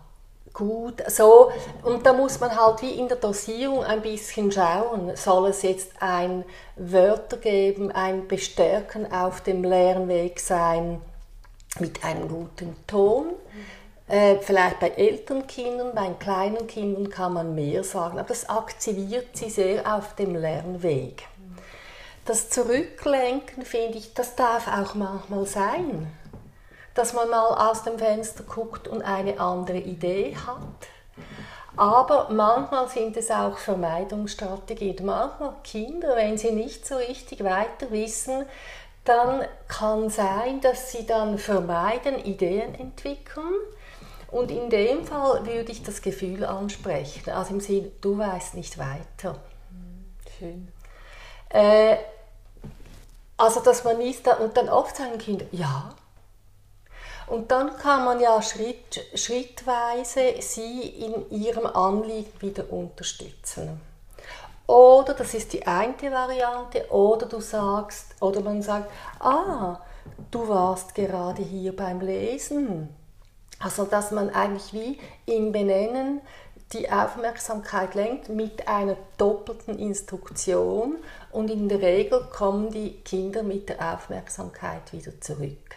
gut, 0.53 1.03
so. 1.09 1.51
Und 1.83 2.07
da 2.07 2.13
muss 2.13 2.39
man 2.39 2.57
halt 2.57 2.83
wie 2.83 2.93
in 2.93 3.09
der 3.09 3.17
Dosierung 3.17 3.83
ein 3.83 4.01
bisschen 4.01 4.53
schauen. 4.53 5.17
Soll 5.17 5.49
es 5.49 5.63
jetzt 5.63 5.91
ein 5.99 6.45
Wörter 6.77 7.39
geben, 7.39 7.91
ein 7.91 8.29
Bestärken 8.29 9.13
auf 9.13 9.41
dem 9.41 9.65
Lernweg 9.65 10.39
sein 10.39 11.01
mit 11.81 12.05
einem 12.05 12.29
guten 12.29 12.77
Ton? 12.87 13.33
Äh, 14.09 14.39
vielleicht 14.41 14.79
bei 14.79 14.91
älteren 14.91 15.49
Kindern, 15.49 15.93
bei 15.93 16.09
kleinen 16.11 16.69
Kindern 16.69 17.11
kann 17.11 17.33
man 17.33 17.57
mehr 17.57 17.83
sagen, 17.83 18.19
aber 18.21 18.29
das 18.29 18.49
aktiviert 18.49 19.37
sie 19.37 19.51
sehr 19.51 19.97
auf 19.97 20.15
dem 20.15 20.37
Lernweg. 20.37 21.25
Das 22.25 22.49
Zurücklenken, 22.49 23.65
finde 23.65 23.99
ich, 23.99 24.15
das 24.15 24.37
darf 24.37 24.69
auch 24.69 24.95
manchmal 24.95 25.47
sein. 25.47 26.13
Dass 26.95 27.15
man 27.15 27.29
mal 27.29 27.71
aus 27.71 27.83
dem 27.83 27.99
Fenster 27.99 28.45
guckt 28.45 28.89
und 28.89 29.03
eine 29.03 29.41
andere 29.41 29.79
Idee 29.79 30.37
hat. 30.37 30.89
Aber 31.77 32.29
manchmal 32.31 32.89
sind 32.89 33.17
es 33.17 33.31
auch 33.31 33.59
Vermeidungsstrategien. 33.59 35.05
Manchmal 35.05 35.55
Kinder, 35.63 36.17
wenn 36.17 36.39
sie 36.39 36.53
nicht 36.53 36.87
so 36.87 36.97
richtig 36.97 37.45
weiter 37.45 37.91
wissen, 37.91 38.47
dann 39.05 39.45
kann 39.69 40.09
sein, 40.11 40.61
dass 40.61 40.91
sie 40.93 41.07
dann 41.07 41.39
vermeiden, 41.39 42.19
Ideen 42.25 42.75
entwickeln 42.75 43.55
und 44.37 44.51
in 44.51 44.69
dem 44.69 45.05
Fall 45.05 45.47
würde 45.47 45.73
ich 45.73 45.83
das 45.83 46.03
Gefühl 46.03 46.45
ansprechen, 46.45 47.31
also 47.31 47.55
im 47.55 47.61
Sinne, 47.61 47.91
du 48.03 48.19
weißt 48.19 48.55
nicht 48.55 48.77
weiter. 48.77 49.39
Schön. 50.39 50.69
Äh, 51.49 51.97
also, 53.39 53.61
dass 53.61 53.85
man 53.85 53.97
nicht, 53.99 54.27
da, 54.27 54.35
und 54.35 54.57
dann 54.57 54.69
oft 54.69 54.97
sagen 54.97 55.17
Kinder, 55.17 55.47
ja. 55.53 55.95
Und 57.27 57.51
dann 57.51 57.77
kann 57.79 58.05
man 58.05 58.21
ja 58.21 58.41
Schritt, 58.43 59.01
schrittweise 59.15 60.35
sie 60.41 60.83
in 60.83 61.31
ihrem 61.31 61.67
Anliegen 61.67 62.33
wieder 62.41 62.71
unterstützen. 62.71 63.81
Oder, 64.67 65.15
das 65.15 65.33
ist 65.33 65.55
die 65.55 65.67
eine 65.67 66.13
Variante, 66.13 66.91
oder 66.91 67.27
du 67.27 67.41
sagst, 67.41 68.15
oder 68.21 68.41
man 68.43 68.61
sagt, 68.61 68.91
ah, 69.21 69.81
du 70.31 70.47
warst 70.47 70.95
gerade 70.95 71.43
hier 71.43 71.75
beim 71.75 72.01
Lesen. 72.01 72.95
Also, 73.59 73.85
dass 73.85 74.11
man 74.11 74.31
eigentlich 74.31 74.73
wie 74.73 74.99
im 75.27 75.53
Benennen 75.53 76.21
die 76.73 76.91
Aufmerksamkeit 76.91 77.95
lenkt 77.95 78.29
mit 78.29 78.67
einer 78.67 78.97
doppelten 79.19 79.79
Instruktion 79.79 80.97
und 81.31 81.51
in 81.51 81.69
der 81.69 81.81
Regel 81.81 82.27
kommen 82.33 82.71
die 82.71 82.93
Kinder 83.05 83.43
mit 83.43 83.69
der 83.69 83.95
Aufmerksamkeit 83.95 84.93
wieder 84.93 85.21
zurück. 85.21 85.77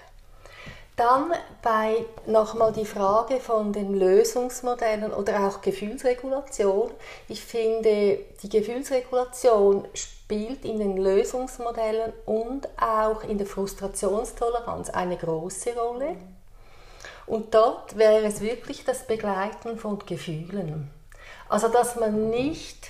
Dann 0.95 1.31
bei 1.62 2.05
nochmal 2.25 2.74
die 2.74 2.86
Frage 2.86 3.39
von 3.39 3.71
den 3.71 3.93
Lösungsmodellen 3.93 5.13
oder 5.13 5.48
auch 5.48 5.62
Gefühlsregulation. 5.62 6.91
Ich 7.29 7.41
finde, 7.41 8.19
die 8.43 8.50
Gefühlsregulation 8.50 9.88
spielt 9.93 10.65
in 10.65 10.77
den 10.79 10.98
Lösungsmodellen 10.98 12.12
und 12.25 12.67
auch 12.77 13.24
in 13.24 13.38
der 13.38 13.48
Frustrationstoleranz 13.48 14.89
eine 14.89 15.15
große 15.15 15.74
Rolle. 15.74 16.17
Und 17.29 17.53
dort 17.53 17.95
wäre 17.95 18.25
es 18.25 18.41
wirklich 18.41 18.83
das 18.86 19.05
Begleiten 19.05 19.77
von 19.77 20.00
Gefühlen. 20.00 20.89
Also 21.48 21.67
dass 21.67 21.95
man 21.95 22.31
nicht 22.31 22.88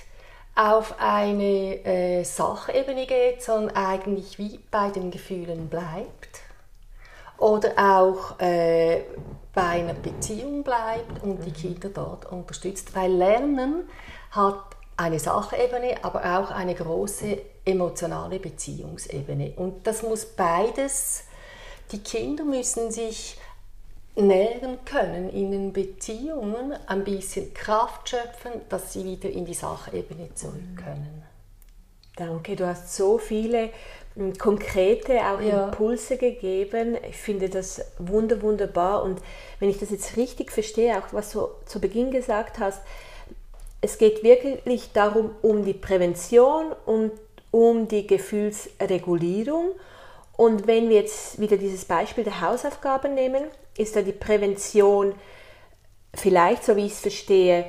auf 0.54 0.94
eine 0.98 1.84
äh, 1.84 2.24
Sachebene 2.24 3.06
geht, 3.06 3.42
sondern 3.42 3.76
eigentlich 3.76 4.38
wie 4.38 4.58
bei 4.70 4.88
den 4.88 5.10
Gefühlen 5.10 5.68
bleibt 5.68 6.40
oder 7.36 7.72
auch 7.76 8.40
äh, 8.40 9.02
bei 9.52 9.62
einer 9.62 9.94
Beziehung 9.94 10.62
bleibt 10.62 11.22
und 11.22 11.44
die 11.44 11.52
Kinder 11.52 11.90
dort 11.90 12.24
unterstützt. 12.32 12.94
Weil 12.94 13.12
Lernen 13.12 13.88
hat 14.30 14.64
eine 14.96 15.18
Sachebene, 15.18 16.02
aber 16.02 16.38
auch 16.38 16.50
eine 16.50 16.74
große 16.74 17.38
emotionale 17.66 18.38
Beziehungsebene. 18.38 19.52
Und 19.56 19.86
das 19.86 20.02
muss 20.02 20.24
beides, 20.24 21.24
die 21.92 22.02
Kinder 22.02 22.44
müssen 22.44 22.90
sich 22.90 23.39
nähren 24.16 24.78
können 24.84 25.30
in 25.30 25.50
den 25.50 25.72
Beziehungen, 25.72 26.74
ein 26.86 27.04
bisschen 27.04 27.54
Kraft 27.54 28.08
schöpfen, 28.08 28.52
dass 28.68 28.92
sie 28.92 29.04
wieder 29.04 29.30
in 29.30 29.44
die 29.44 29.54
Sachebene 29.54 30.34
zurück 30.34 30.76
können. 30.76 31.22
Danke, 32.16 32.56
du 32.56 32.66
hast 32.66 32.94
so 32.94 33.18
viele 33.18 33.70
konkrete 34.38 35.20
auch 35.20 35.40
ja. 35.40 35.66
Impulse 35.66 36.16
gegeben. 36.16 36.96
Ich 37.08 37.16
finde 37.16 37.48
das 37.48 37.80
wunder, 37.98 38.42
wunderbar. 38.42 39.02
Und 39.04 39.20
wenn 39.58 39.70
ich 39.70 39.78
das 39.78 39.90
jetzt 39.90 40.16
richtig 40.16 40.50
verstehe, 40.50 40.98
auch 40.98 41.12
was 41.12 41.32
du 41.32 41.48
zu 41.64 41.80
Beginn 41.80 42.10
gesagt 42.10 42.58
hast, 42.58 42.82
es 43.80 43.96
geht 43.96 44.22
wirklich 44.22 44.92
darum, 44.92 45.30
um 45.40 45.64
die 45.64 45.72
Prävention 45.72 46.72
und 46.84 47.12
um 47.50 47.88
die 47.88 48.06
Gefühlsregulierung. 48.06 49.70
Und 50.40 50.66
wenn 50.66 50.88
wir 50.88 50.96
jetzt 50.96 51.38
wieder 51.38 51.58
dieses 51.58 51.84
Beispiel 51.84 52.24
der 52.24 52.40
Hausaufgaben 52.40 53.12
nehmen, 53.12 53.42
ist 53.76 53.94
da 53.94 54.00
die 54.00 54.12
Prävention 54.12 55.12
vielleicht, 56.14 56.64
so 56.64 56.76
wie 56.76 56.86
ich 56.86 56.92
es 56.92 57.00
verstehe, 57.00 57.66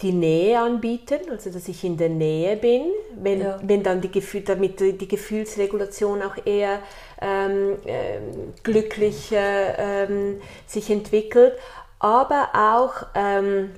die 0.00 0.10
Nähe 0.10 0.58
anbieten, 0.58 1.20
also 1.30 1.50
dass 1.50 1.68
ich 1.68 1.84
in 1.84 1.96
der 1.96 2.08
Nähe 2.08 2.56
bin, 2.56 2.86
wenn, 3.14 3.42
ja. 3.42 3.60
wenn 3.62 3.84
dann 3.84 4.00
die 4.00 4.10
Gefühl, 4.10 4.40
damit 4.40 4.80
die 4.80 5.06
Gefühlsregulation 5.06 6.22
auch 6.22 6.44
eher 6.44 6.80
ähm, 7.20 7.76
äh, 7.84 8.18
glücklich 8.64 9.30
äh, 9.30 10.02
ähm, 10.02 10.40
sich 10.66 10.90
entwickelt, 10.90 11.56
aber 12.00 12.48
auch, 12.52 13.06
ähm, 13.14 13.74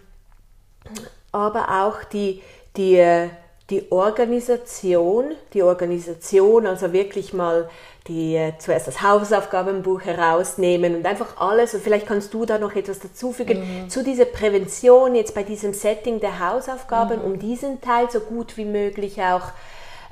aber 1.30 1.84
auch 1.84 2.02
die, 2.04 2.40
die, 2.74 2.96
äh, 2.96 3.28
die 3.68 3.92
Organisation, 3.92 5.32
die 5.52 5.62
Organisation, 5.62 6.66
also 6.66 6.94
wirklich 6.94 7.34
mal 7.34 7.68
die 8.06 8.36
äh, 8.36 8.52
zuerst 8.58 8.86
das 8.86 9.02
Hausaufgabenbuch 9.02 10.02
herausnehmen 10.02 10.94
und 10.94 11.06
einfach 11.06 11.38
alles. 11.38 11.74
Und 11.74 11.82
vielleicht 11.82 12.06
kannst 12.06 12.34
du 12.34 12.44
da 12.44 12.58
noch 12.58 12.74
etwas 12.74 13.00
dazufügen 13.00 13.60
mhm. 13.60 13.88
zu 13.88 14.04
dieser 14.04 14.26
Prävention 14.26 15.14
jetzt 15.14 15.34
bei 15.34 15.42
diesem 15.42 15.72
Setting 15.72 16.20
der 16.20 16.38
Hausaufgaben, 16.38 17.20
mhm. 17.20 17.24
um 17.24 17.38
diesen 17.38 17.80
Teil 17.80 18.10
so 18.10 18.20
gut 18.20 18.56
wie 18.56 18.66
möglich 18.66 19.22
auch 19.22 19.52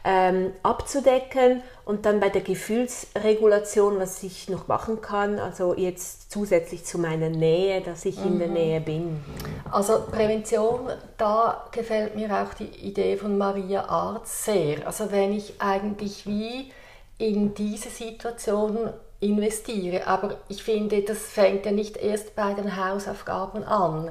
ähm, 0.04 0.52
abzudecken 0.62 1.62
und 1.84 2.06
dann 2.06 2.18
bei 2.18 2.28
der 2.28 2.40
Gefühlsregulation, 2.40 4.00
was 4.00 4.22
ich 4.22 4.48
noch 4.48 4.66
machen 4.68 5.00
kann, 5.00 5.38
also 5.38 5.74
jetzt 5.74 6.32
zusätzlich 6.32 6.84
zu 6.84 6.98
meiner 6.98 7.28
Nähe, 7.28 7.82
dass 7.82 8.04
ich 8.04 8.18
mhm. 8.18 8.32
in 8.32 8.38
der 8.38 8.48
mhm. 8.48 8.54
Nähe 8.54 8.80
bin. 8.80 9.24
Also 9.70 10.00
Prävention, 10.10 10.88
da 11.18 11.66
gefällt 11.72 12.16
mir 12.16 12.30
auch 12.34 12.54
die 12.54 12.64
Idee 12.64 13.16
von 13.16 13.38
Maria 13.38 13.84
Arz 13.84 14.46
sehr. 14.46 14.86
Also 14.86 15.12
wenn 15.12 15.32
ich 15.32 15.60
eigentlich 15.60 16.26
wie 16.26 16.72
in 17.18 17.54
diese 17.54 17.90
Situation 17.90 18.90
investiere. 19.20 20.06
Aber 20.06 20.36
ich 20.48 20.62
finde, 20.62 21.02
das 21.02 21.18
fängt 21.18 21.64
ja 21.64 21.72
nicht 21.72 21.96
erst 21.96 22.34
bei 22.34 22.52
den 22.54 22.76
Hausaufgaben 22.76 23.64
an. 23.64 24.10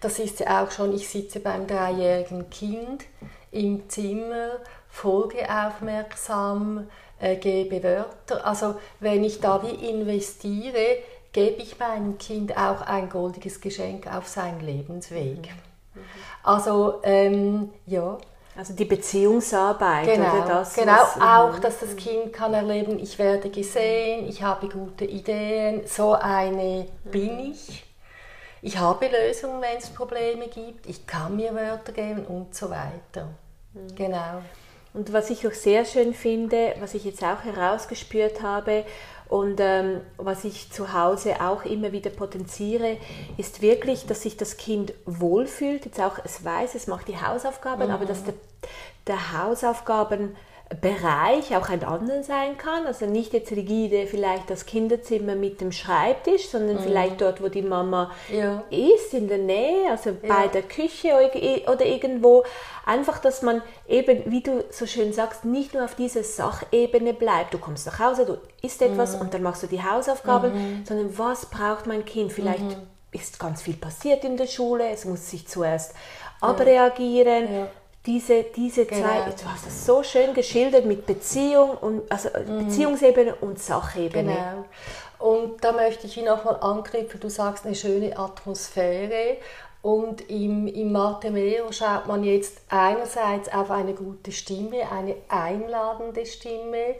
Das 0.00 0.18
ist 0.18 0.40
ja 0.40 0.62
auch 0.62 0.70
schon, 0.70 0.94
ich 0.94 1.08
sitze 1.08 1.40
beim 1.40 1.66
dreijährigen 1.66 2.48
Kind 2.50 3.04
im 3.50 3.88
Zimmer, 3.88 4.50
folge 4.88 5.48
aufmerksam, 5.48 6.88
äh, 7.18 7.36
gebe 7.36 7.82
Wörter. 7.82 8.46
Also 8.46 8.76
wenn 9.00 9.24
ich 9.24 9.40
da 9.40 9.62
wie 9.62 9.88
investiere, 9.88 10.98
gebe 11.32 11.62
ich 11.62 11.78
meinem 11.78 12.18
Kind 12.18 12.56
auch 12.56 12.82
ein 12.82 13.08
goldiges 13.08 13.60
Geschenk 13.60 14.12
auf 14.12 14.28
seinen 14.28 14.60
Lebensweg. 14.60 15.38
Mhm. 15.94 16.00
Also 16.42 17.00
ähm, 17.02 17.70
ja, 17.86 18.18
also 18.60 18.74
die 18.74 18.84
Beziehungsarbeit. 18.84 20.04
Genau, 20.04 20.36
oder 20.36 20.46
das, 20.46 20.74
genau 20.74 20.92
was, 20.92 21.18
auch, 21.18 21.58
dass 21.60 21.80
das 21.80 21.96
Kind 21.96 22.30
kann 22.30 22.52
erleben, 22.52 22.98
ich 22.98 23.18
werde 23.18 23.48
gesehen, 23.48 24.28
ich 24.28 24.42
habe 24.42 24.68
gute 24.68 25.06
Ideen, 25.06 25.86
so 25.86 26.12
eine 26.12 26.86
bin 27.04 27.52
ich. 27.52 27.86
Ich 28.60 28.78
habe 28.78 29.06
Lösungen, 29.06 29.62
wenn 29.62 29.78
es 29.78 29.88
Probleme 29.88 30.48
gibt, 30.48 30.86
ich 30.86 31.06
kann 31.06 31.36
mir 31.36 31.54
Wörter 31.54 31.92
geben 31.92 32.26
und 32.26 32.54
so 32.54 32.68
weiter. 32.68 33.30
Mhm. 33.72 33.94
Genau. 33.96 34.42
Und 34.92 35.10
was 35.10 35.30
ich 35.30 35.46
auch 35.46 35.54
sehr 35.54 35.86
schön 35.86 36.12
finde, 36.12 36.74
was 36.80 36.92
ich 36.92 37.06
jetzt 37.06 37.22
auch 37.24 37.42
herausgespürt 37.42 38.42
habe 38.42 38.84
und 39.30 39.60
ähm, 39.60 40.00
was 40.16 40.42
ich 40.42 40.72
zu 40.72 40.92
Hause 40.92 41.40
auch 41.40 41.64
immer 41.64 41.92
wieder 41.92 42.10
potenziere, 42.10 42.96
ist 43.36 43.62
wirklich, 43.62 44.04
dass 44.06 44.22
sich 44.22 44.36
das 44.36 44.56
Kind 44.56 44.92
wohlfühlt. 45.06 45.84
Jetzt 45.84 46.00
auch, 46.00 46.18
es 46.24 46.44
weiß, 46.44 46.74
es 46.74 46.88
macht 46.88 47.06
die 47.06 47.16
Hausaufgaben, 47.16 47.86
mhm. 47.86 47.94
aber 47.94 48.06
dass 48.06 48.24
der, 48.24 48.34
der 49.06 49.40
Hausaufgaben 49.40 50.34
Bereich 50.80 51.56
auch 51.56 51.68
ein 51.68 51.82
anderer 51.82 52.22
sein 52.22 52.56
kann. 52.56 52.86
Also 52.86 53.04
nicht 53.06 53.32
jetzt 53.32 53.50
rigide 53.50 54.06
vielleicht 54.06 54.48
das 54.50 54.66
Kinderzimmer 54.66 55.34
mit 55.34 55.60
dem 55.60 55.72
Schreibtisch, 55.72 56.48
sondern 56.48 56.76
mhm. 56.76 56.82
vielleicht 56.82 57.20
dort, 57.20 57.42
wo 57.42 57.48
die 57.48 57.62
Mama 57.62 58.12
ja. 58.32 58.62
ist, 58.70 59.12
in 59.12 59.26
der 59.26 59.38
Nähe, 59.38 59.90
also 59.90 60.10
ja. 60.10 60.16
bei 60.28 60.46
der 60.46 60.62
Küche 60.62 61.08
oder 61.66 61.84
irgendwo. 61.84 62.44
Einfach, 62.86 63.18
dass 63.18 63.42
man 63.42 63.62
eben, 63.88 64.22
wie 64.30 64.42
du 64.42 64.64
so 64.70 64.86
schön 64.86 65.12
sagst, 65.12 65.44
nicht 65.44 65.74
nur 65.74 65.84
auf 65.84 65.96
dieser 65.96 66.22
Sachebene 66.22 67.14
bleibt. 67.14 67.52
Du 67.52 67.58
kommst 67.58 67.86
nach 67.86 67.98
Hause, 67.98 68.24
du 68.24 68.38
isst 68.62 68.80
etwas 68.80 69.16
mhm. 69.16 69.22
und 69.22 69.34
dann 69.34 69.42
machst 69.42 69.64
du 69.64 69.66
die 69.66 69.82
Hausaufgaben, 69.82 70.52
mhm. 70.52 70.86
sondern 70.86 71.18
was 71.18 71.46
braucht 71.46 71.88
mein 71.88 72.04
Kind? 72.04 72.32
Vielleicht 72.32 72.62
mhm. 72.62 72.86
ist 73.10 73.40
ganz 73.40 73.62
viel 73.62 73.74
passiert 73.74 74.24
in 74.24 74.36
der 74.36 74.46
Schule, 74.46 74.88
es 74.88 75.04
muss 75.04 75.30
sich 75.30 75.48
zuerst 75.48 75.94
abreagieren. 76.40 77.52
Ja 77.52 77.68
diese, 78.06 78.44
diese 78.44 78.86
genau. 78.86 79.06
Zeit, 79.06 79.42
du 79.42 79.46
hast 79.46 79.66
das 79.66 79.84
so 79.84 80.02
schön 80.02 80.32
geschildert 80.32 80.86
mit 80.86 81.06
Beziehung 81.06 81.70
und 81.76 82.10
also 82.10 82.30
mhm. 82.46 82.66
Beziehungsebene 82.66 83.34
und 83.36 83.58
Sachebene. 83.58 84.32
Genau. 84.32 84.64
Und 85.18 85.62
da 85.62 85.72
möchte 85.72 86.06
ich 86.06 86.16
nochmal 86.16 86.56
anknüpfen, 86.60 87.20
du 87.20 87.28
sagst 87.28 87.66
eine 87.66 87.74
schöne 87.74 88.18
Atmosphäre. 88.18 89.36
Und 89.82 90.28
im, 90.30 90.66
im 90.66 90.92
Martemeo 90.92 91.72
schaut 91.72 92.06
man 92.06 92.22
jetzt 92.22 92.60
einerseits 92.68 93.50
auf 93.50 93.70
eine 93.70 93.94
gute 93.94 94.30
Stimme, 94.30 94.90
eine 94.90 95.16
einladende 95.28 96.26
Stimme, 96.26 96.96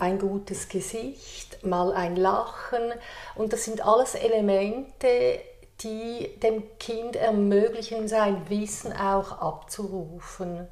ein 0.00 0.18
gutes 0.18 0.68
Gesicht, 0.68 1.64
mal 1.64 1.92
ein 1.92 2.16
Lachen. 2.16 2.92
Und 3.36 3.52
das 3.52 3.64
sind 3.64 3.84
alles 3.84 4.14
Elemente, 4.14 5.40
die 5.82 6.28
dem 6.42 6.62
Kind 6.78 7.16
ermöglichen, 7.16 8.08
sein 8.08 8.48
Wissen 8.48 8.92
auch 8.92 9.32
abzurufen. 9.32 10.68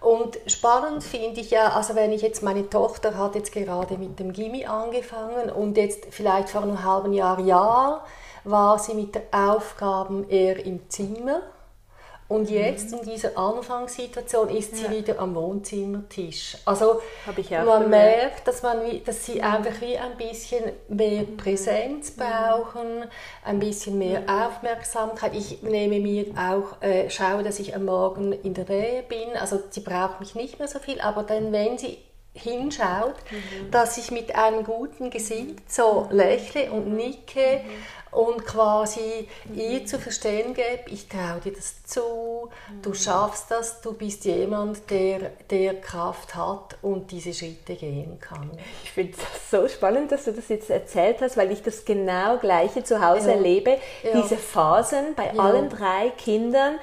Und 0.00 0.38
spannend 0.46 1.02
finde 1.02 1.40
ich 1.40 1.50
ja, 1.50 1.70
also 1.70 1.94
wenn 1.94 2.12
ich 2.12 2.20
jetzt 2.20 2.42
meine 2.42 2.68
Tochter 2.68 3.16
hat 3.16 3.34
jetzt 3.34 3.52
gerade 3.52 3.96
mit 3.96 4.18
dem 4.18 4.32
Gimmi 4.32 4.66
angefangen 4.66 5.50
und 5.50 5.78
jetzt 5.78 6.06
vielleicht 6.10 6.50
vor 6.50 6.62
einem 6.62 6.84
halben 6.84 7.14
Jahr, 7.14 7.40
Jahr 7.40 8.04
war 8.44 8.78
sie 8.78 8.92
mit 8.92 9.14
der 9.14 9.22
Aufgaben 9.32 10.28
eher 10.28 10.64
im 10.64 10.90
Zimmer 10.90 11.40
Und 12.34 12.50
jetzt 12.50 12.92
in 12.92 13.00
dieser 13.02 13.38
Anfangssituation 13.38 14.48
ist 14.48 14.74
sie 14.74 14.86
ja. 14.86 14.90
wieder 14.90 15.20
am 15.20 15.36
Wohnzimmertisch. 15.36 16.56
Also 16.64 17.00
man 17.64 17.88
merkt, 17.88 18.48
dass, 18.48 18.60
man, 18.64 18.78
dass 19.04 19.24
sie 19.24 19.40
einfach 19.40 19.80
wie 19.80 19.96
ein 19.96 20.16
bisschen 20.16 20.72
mehr 20.88 21.22
Präsenz 21.36 22.10
brauchen, 22.10 23.04
ein 23.44 23.60
bisschen 23.60 23.98
mehr 23.98 24.24
Aufmerksamkeit. 24.26 25.32
Ich 25.36 25.62
nehme 25.62 26.00
mir 26.00 26.26
auch, 26.36 26.82
äh, 26.82 27.08
schaue, 27.08 27.44
dass 27.44 27.60
ich 27.60 27.76
am 27.76 27.84
Morgen 27.84 28.32
in 28.32 28.52
der 28.52 28.64
Nähe 28.64 29.04
bin. 29.04 29.36
Also 29.40 29.60
sie 29.70 29.82
braucht 29.82 30.18
mich 30.18 30.34
nicht 30.34 30.58
mehr 30.58 30.66
so 30.66 30.80
viel, 30.80 31.00
aber 31.00 31.22
dann, 31.22 31.52
wenn 31.52 31.78
sie 31.78 31.98
hinschaut, 32.32 33.14
mhm. 33.30 33.70
dass 33.70 33.96
ich 33.96 34.10
mit 34.10 34.34
einem 34.34 34.64
guten 34.64 35.10
Gesicht 35.10 35.70
so 35.70 36.08
lächle 36.10 36.72
und 36.72 36.96
nicke 36.96 37.60
mhm 37.64 38.03
und 38.14 38.44
quasi 38.44 39.28
mhm. 39.44 39.58
ihr 39.58 39.86
zu 39.86 39.98
verstehen 39.98 40.54
gebe, 40.54 40.88
ich 40.88 41.08
traue 41.08 41.40
dir 41.44 41.52
das 41.52 41.84
zu, 41.84 42.48
mhm. 42.70 42.82
du 42.82 42.94
schaffst 42.94 43.50
das, 43.50 43.80
du 43.80 43.92
bist 43.92 44.24
jemand, 44.24 44.88
der, 44.90 45.32
der 45.50 45.80
Kraft 45.80 46.34
hat 46.34 46.76
und 46.82 47.10
diese 47.10 47.34
Schritte 47.34 47.74
gehen 47.74 48.18
kann. 48.20 48.50
Ich 48.84 48.92
finde 48.92 49.14
es 49.14 49.50
so 49.50 49.68
spannend, 49.68 50.12
dass 50.12 50.24
du 50.24 50.32
das 50.32 50.48
jetzt 50.48 50.70
erzählt 50.70 51.20
hast, 51.20 51.36
weil 51.36 51.50
ich 51.50 51.62
das 51.62 51.84
genau 51.84 52.38
gleiche 52.38 52.84
zu 52.84 53.04
Hause 53.04 53.30
ja. 53.30 53.36
erlebe, 53.36 53.78
ja. 54.02 54.20
diese 54.22 54.36
Phasen 54.36 55.14
bei 55.16 55.32
ja. 55.34 55.42
allen 55.42 55.68
drei 55.68 56.10
Kindern. 56.10 56.78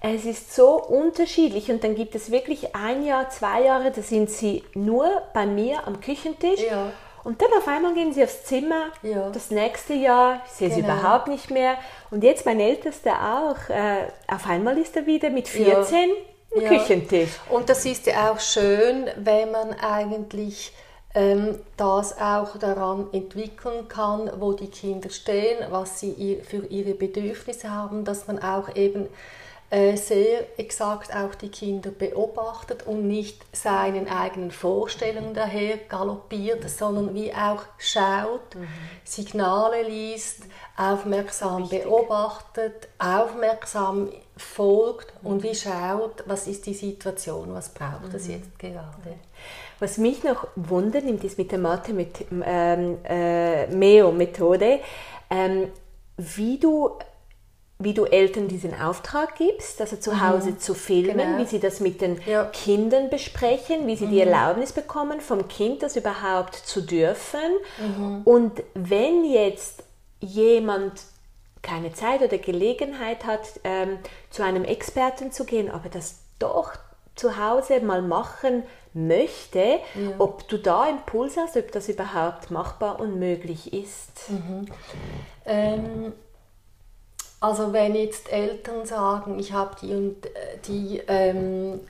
Es 0.00 0.24
ist 0.24 0.54
so 0.54 0.80
unterschiedlich 0.80 1.72
und 1.72 1.82
dann 1.82 1.96
gibt 1.96 2.14
es 2.14 2.30
wirklich 2.30 2.76
ein 2.76 3.04
Jahr, 3.04 3.30
zwei 3.30 3.64
Jahre, 3.64 3.90
da 3.90 4.00
sind 4.00 4.30
sie 4.30 4.62
nur 4.74 5.10
bei 5.34 5.44
mir 5.44 5.88
am 5.88 6.00
Küchentisch. 6.00 6.60
Ja 6.60 6.92
und 7.24 7.42
dann 7.42 7.50
auf 7.58 7.66
einmal 7.68 7.94
gehen 7.94 8.12
sie 8.12 8.22
aufs 8.22 8.44
Zimmer, 8.44 8.86
ja. 9.02 9.30
das 9.30 9.50
nächste 9.50 9.94
Jahr, 9.94 10.42
ich 10.46 10.52
sehe 10.52 10.68
genau. 10.68 10.80
sie 10.80 10.84
überhaupt 10.84 11.28
nicht 11.28 11.50
mehr. 11.50 11.76
Und 12.10 12.24
jetzt 12.24 12.46
mein 12.46 12.60
Ältester 12.60 13.12
auch, 13.12 13.70
äh, 13.70 14.06
auf 14.26 14.46
einmal 14.46 14.78
ist 14.78 14.96
er 14.96 15.06
wieder 15.06 15.30
mit 15.30 15.48
14 15.48 16.10
ja. 16.54 16.60
im 16.60 16.68
Küchentisch. 16.68 17.30
Und 17.50 17.68
das 17.68 17.84
ist 17.84 18.06
ja 18.06 18.30
auch 18.30 18.40
schön, 18.40 19.08
wenn 19.16 19.50
man 19.50 19.74
eigentlich 19.74 20.72
ähm, 21.14 21.58
das 21.76 22.18
auch 22.18 22.56
daran 22.58 23.08
entwickeln 23.12 23.88
kann, 23.88 24.30
wo 24.38 24.52
die 24.52 24.68
Kinder 24.68 25.10
stehen, 25.10 25.58
was 25.70 26.00
sie 26.00 26.40
für 26.48 26.66
ihre 26.66 26.94
Bedürfnisse 26.94 27.70
haben, 27.70 28.04
dass 28.04 28.26
man 28.26 28.38
auch 28.38 28.74
eben 28.76 29.08
sehr 29.70 30.58
exakt 30.58 31.14
auch 31.14 31.34
die 31.34 31.50
Kinder 31.50 31.90
beobachtet 31.90 32.86
und 32.86 33.06
nicht 33.06 33.44
seinen 33.54 34.08
eigenen 34.08 34.50
Vorstellungen 34.50 35.34
daher 35.34 35.76
galoppiert, 35.76 36.68
sondern 36.70 37.14
wie 37.14 37.34
auch 37.34 37.64
schaut, 37.76 38.54
mhm. 38.54 38.66
Signale 39.04 39.82
liest, 39.82 40.44
aufmerksam 40.74 41.68
beobachtet, 41.68 42.88
aufmerksam 42.98 44.08
folgt 44.38 45.12
mhm. 45.22 45.30
und 45.30 45.42
wie 45.42 45.54
schaut, 45.54 46.24
was 46.24 46.46
ist 46.46 46.64
die 46.64 46.74
Situation, 46.74 47.52
was 47.52 47.68
braucht 47.68 48.14
es 48.14 48.26
mhm. 48.26 48.32
jetzt 48.32 48.58
gerade. 48.58 49.18
Was 49.80 49.98
mich 49.98 50.24
noch 50.24 50.46
wundert, 50.56 51.04
nimmt 51.04 51.22
ist 51.24 51.36
mit 51.36 51.52
der 51.52 51.58
Mathe 51.58 51.92
mit 51.92 52.24
ähm, 52.30 52.98
äh, 53.04 53.66
MEO-Methode, 53.66 54.80
ähm, 55.28 55.68
wie 56.16 56.58
du 56.58 56.98
wie 57.80 57.94
du 57.94 58.04
Eltern 58.04 58.48
diesen 58.48 58.74
Auftrag 58.74 59.36
gibst, 59.36 59.80
also 59.80 59.96
zu 59.96 60.20
Hause 60.20 60.50
mhm. 60.50 60.58
zu 60.58 60.74
filmen, 60.74 61.18
genau. 61.18 61.38
wie 61.38 61.46
sie 61.46 61.60
das 61.60 61.78
mit 61.78 62.00
den 62.00 62.20
ja. 62.26 62.44
Kindern 62.46 63.08
besprechen, 63.08 63.86
wie 63.86 63.94
sie 63.94 64.06
mhm. 64.06 64.10
die 64.10 64.20
Erlaubnis 64.20 64.72
bekommen, 64.72 65.20
vom 65.20 65.46
Kind 65.46 65.82
das 65.82 65.94
überhaupt 65.96 66.56
zu 66.56 66.80
dürfen. 66.80 67.38
Mhm. 67.78 68.22
Und 68.24 68.62
wenn 68.74 69.24
jetzt 69.24 69.84
jemand 70.20 71.02
keine 71.62 71.92
Zeit 71.92 72.22
oder 72.22 72.38
Gelegenheit 72.38 73.24
hat, 73.24 73.60
ähm, 73.62 73.98
zu 74.30 74.42
einem 74.42 74.64
Experten 74.64 75.30
zu 75.30 75.44
gehen, 75.44 75.70
aber 75.70 75.88
das 75.88 76.20
doch 76.40 76.72
zu 77.14 77.36
Hause 77.36 77.80
mal 77.80 78.02
machen 78.02 78.64
möchte, 78.92 79.58
ja. 79.58 79.80
ob 80.18 80.48
du 80.48 80.56
da 80.56 80.88
Impuls 80.88 81.36
hast, 81.36 81.56
ob 81.56 81.70
das 81.72 81.88
überhaupt 81.88 82.50
machbar 82.50 82.98
und 83.00 83.18
möglich 83.18 83.72
ist. 83.72 84.30
Mhm. 84.30 84.66
Ähm, 85.44 86.12
also 87.40 87.72
wenn 87.72 87.94
jetzt 87.94 88.32
Eltern 88.32 88.84
sagen, 88.84 89.38
ich 89.38 89.52
habe 89.52 89.76
die 89.80 89.92
äh, 89.92 90.12
die 90.66 91.00
ähm, 91.06 91.80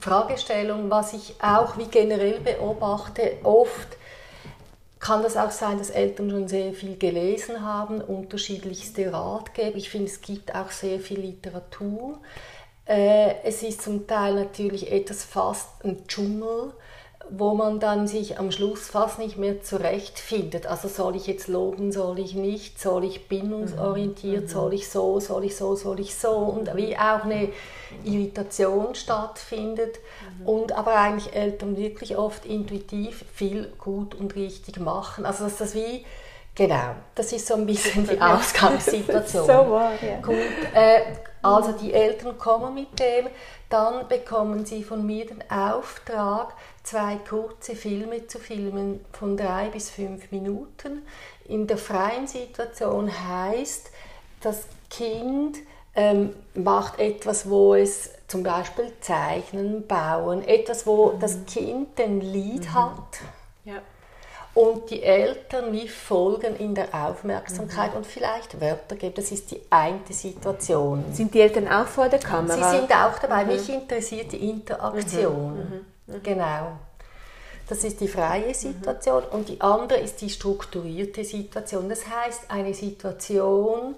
Fragestellung, 0.00 0.90
was 0.90 1.14
ich 1.14 1.36
auch 1.40 1.78
wie 1.78 1.86
generell 1.86 2.40
beobachte, 2.40 3.38
oft 3.42 3.96
kann 5.00 5.22
das 5.22 5.36
auch 5.36 5.50
sein, 5.50 5.78
dass 5.78 5.90
Eltern 5.90 6.30
schon 6.30 6.48
sehr 6.48 6.72
viel 6.72 6.96
gelesen 6.96 7.64
haben, 7.64 8.00
unterschiedlichste 8.00 9.12
Ratgeber. 9.12 9.76
Ich 9.76 9.90
finde, 9.90 10.06
es 10.06 10.20
gibt 10.20 10.54
auch 10.54 10.70
sehr 10.70 10.98
viel 10.98 11.20
Literatur. 11.20 12.18
Äh, 12.84 13.36
es 13.44 13.62
ist 13.62 13.82
zum 13.82 14.06
Teil 14.06 14.34
natürlich 14.34 14.90
etwas 14.90 15.24
fast 15.24 15.84
ein 15.84 16.06
Dschungel 16.08 16.72
wo 17.30 17.54
man 17.54 17.80
dann 17.80 18.06
sich 18.06 18.38
am 18.38 18.50
Schluss 18.50 18.88
fast 18.88 19.18
nicht 19.18 19.36
mehr 19.36 19.62
zurechtfindet. 19.62 20.66
Also 20.66 20.88
soll 20.88 21.16
ich 21.16 21.26
jetzt 21.26 21.48
loben, 21.48 21.92
soll 21.92 22.18
ich 22.18 22.34
nicht, 22.34 22.80
soll 22.80 23.04
ich 23.04 23.28
bindungsorientiert, 23.28 24.44
mhm. 24.44 24.48
soll 24.48 24.74
ich 24.74 24.88
so, 24.88 25.20
soll 25.20 25.44
ich 25.44 25.56
so, 25.56 25.74
soll 25.74 26.00
ich 26.00 26.14
so 26.14 26.30
und 26.30 26.74
wie 26.76 26.96
auch 26.96 27.24
eine 27.24 27.50
Irritation 28.04 28.94
stattfindet 28.94 29.98
mhm. 30.40 30.48
und 30.48 30.72
aber 30.72 30.94
eigentlich 30.96 31.34
Eltern 31.34 31.76
wirklich 31.76 32.16
oft 32.16 32.46
intuitiv 32.46 33.24
viel 33.34 33.72
gut 33.78 34.14
und 34.14 34.34
richtig 34.34 34.78
machen. 34.78 35.26
Also 35.26 35.44
dass 35.44 35.58
das 35.58 35.74
wie 35.74 36.04
Genau, 36.58 36.96
das 37.14 37.32
ist 37.32 37.46
so 37.46 37.54
ein 37.54 37.66
bisschen 37.66 38.04
die 38.04 38.20
Ausgangssituation. 38.20 39.46
so 39.46 39.52
wahr, 39.52 39.92
ja. 40.02 40.20
Gut, 40.20 40.34
äh, 40.74 41.02
also 41.40 41.70
die 41.70 41.92
Eltern 41.92 42.36
kommen 42.36 42.74
mit 42.74 42.98
dem, 42.98 43.28
dann 43.68 44.08
bekommen 44.08 44.66
sie 44.66 44.82
von 44.82 45.06
mir 45.06 45.24
den 45.24 45.44
Auftrag, 45.48 46.54
zwei 46.88 47.16
kurze 47.16 47.76
Filme 47.76 48.26
zu 48.28 48.38
filmen 48.38 49.04
von 49.12 49.36
drei 49.36 49.68
bis 49.68 49.90
fünf 49.90 50.30
Minuten. 50.32 51.02
In 51.46 51.66
der 51.66 51.76
freien 51.76 52.26
Situation 52.26 53.10
heißt, 53.28 53.90
das 54.40 54.62
Kind 54.88 55.58
ähm, 55.94 56.34
macht 56.54 56.98
etwas, 56.98 57.50
wo 57.50 57.74
es 57.74 58.10
zum 58.26 58.42
Beispiel 58.42 58.90
Zeichnen, 59.02 59.86
Bauen, 59.86 60.42
etwas, 60.46 60.86
wo 60.86 61.12
mhm. 61.12 61.20
das 61.20 61.44
Kind 61.46 61.98
den 61.98 62.22
Lied 62.22 62.62
mhm. 62.62 62.74
hat. 62.74 63.18
Ja. 63.66 63.82
Und 64.54 64.88
die 64.88 65.02
Eltern 65.02 65.72
wie 65.72 65.88
folgen 65.88 66.56
in 66.56 66.74
der 66.74 66.88
Aufmerksamkeit 66.94 67.90
mhm. 67.90 67.98
und 67.98 68.06
vielleicht 68.06 68.62
Wörter 68.62 68.96
geben. 68.96 69.14
Das 69.14 69.30
ist 69.30 69.50
die 69.50 69.60
eine 69.68 70.00
Situation. 70.08 71.04
Sind 71.12 71.34
die 71.34 71.40
Eltern 71.42 71.68
auch 71.68 71.86
vor 71.86 72.08
der 72.08 72.18
Kamera? 72.18 72.70
Sie 72.70 72.78
sind 72.78 72.90
auch 72.92 73.18
dabei. 73.18 73.44
Mhm. 73.44 73.52
Mich 73.52 73.68
interessiert 73.68 74.32
die 74.32 74.48
Interaktion. 74.48 75.84
Mhm. 76.08 76.22
Genau. 76.22 76.78
Das 77.68 77.84
ist 77.84 78.00
die 78.00 78.08
freie 78.08 78.54
Situation 78.54 79.24
mhm. 79.24 79.30
und 79.30 79.48
die 79.48 79.60
andere 79.60 80.00
ist 80.00 80.20
die 80.20 80.30
strukturierte 80.30 81.22
Situation. 81.22 81.88
Das 81.88 82.06
heißt, 82.08 82.50
eine 82.50 82.74
Situation, 82.74 83.94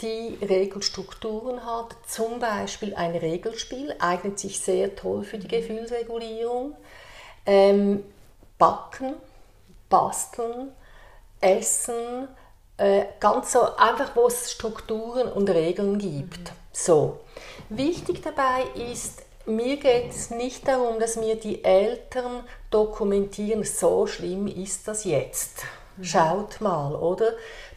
die 0.00 0.38
Regelstrukturen 0.40 1.64
hat, 1.64 1.94
zum 2.06 2.38
Beispiel 2.38 2.94
ein 2.94 3.14
Regelspiel, 3.16 3.94
eignet 3.98 4.38
sich 4.38 4.60
sehr 4.60 4.94
toll 4.94 5.24
für 5.24 5.38
die 5.38 5.46
mhm. 5.46 5.50
Gefühlsregulierung. 5.50 6.76
Ähm, 7.46 8.04
backen, 8.58 9.14
basteln, 9.88 10.72
essen, 11.40 12.28
äh, 12.76 13.04
ganz 13.20 13.52
so 13.52 13.76
einfach, 13.76 14.16
wo 14.16 14.26
es 14.26 14.50
Strukturen 14.50 15.30
und 15.30 15.50
Regeln 15.50 15.98
gibt. 15.98 16.50
Mhm. 16.50 16.54
So. 16.72 17.20
Wichtig 17.68 18.22
dabei 18.22 18.64
ist, 18.90 19.22
mir 19.46 19.76
geht 19.76 20.10
es 20.10 20.30
nicht 20.30 20.66
darum, 20.66 20.98
dass 20.98 21.16
mir 21.16 21.36
die 21.36 21.64
Eltern 21.64 22.44
dokumentieren, 22.70 23.64
so 23.64 24.06
schlimm 24.06 24.46
ist 24.46 24.88
das 24.88 25.04
jetzt. 25.04 25.64
Mhm. 25.96 26.04
Schaut 26.04 26.60
mal, 26.60 26.94
oder? 26.94 27.32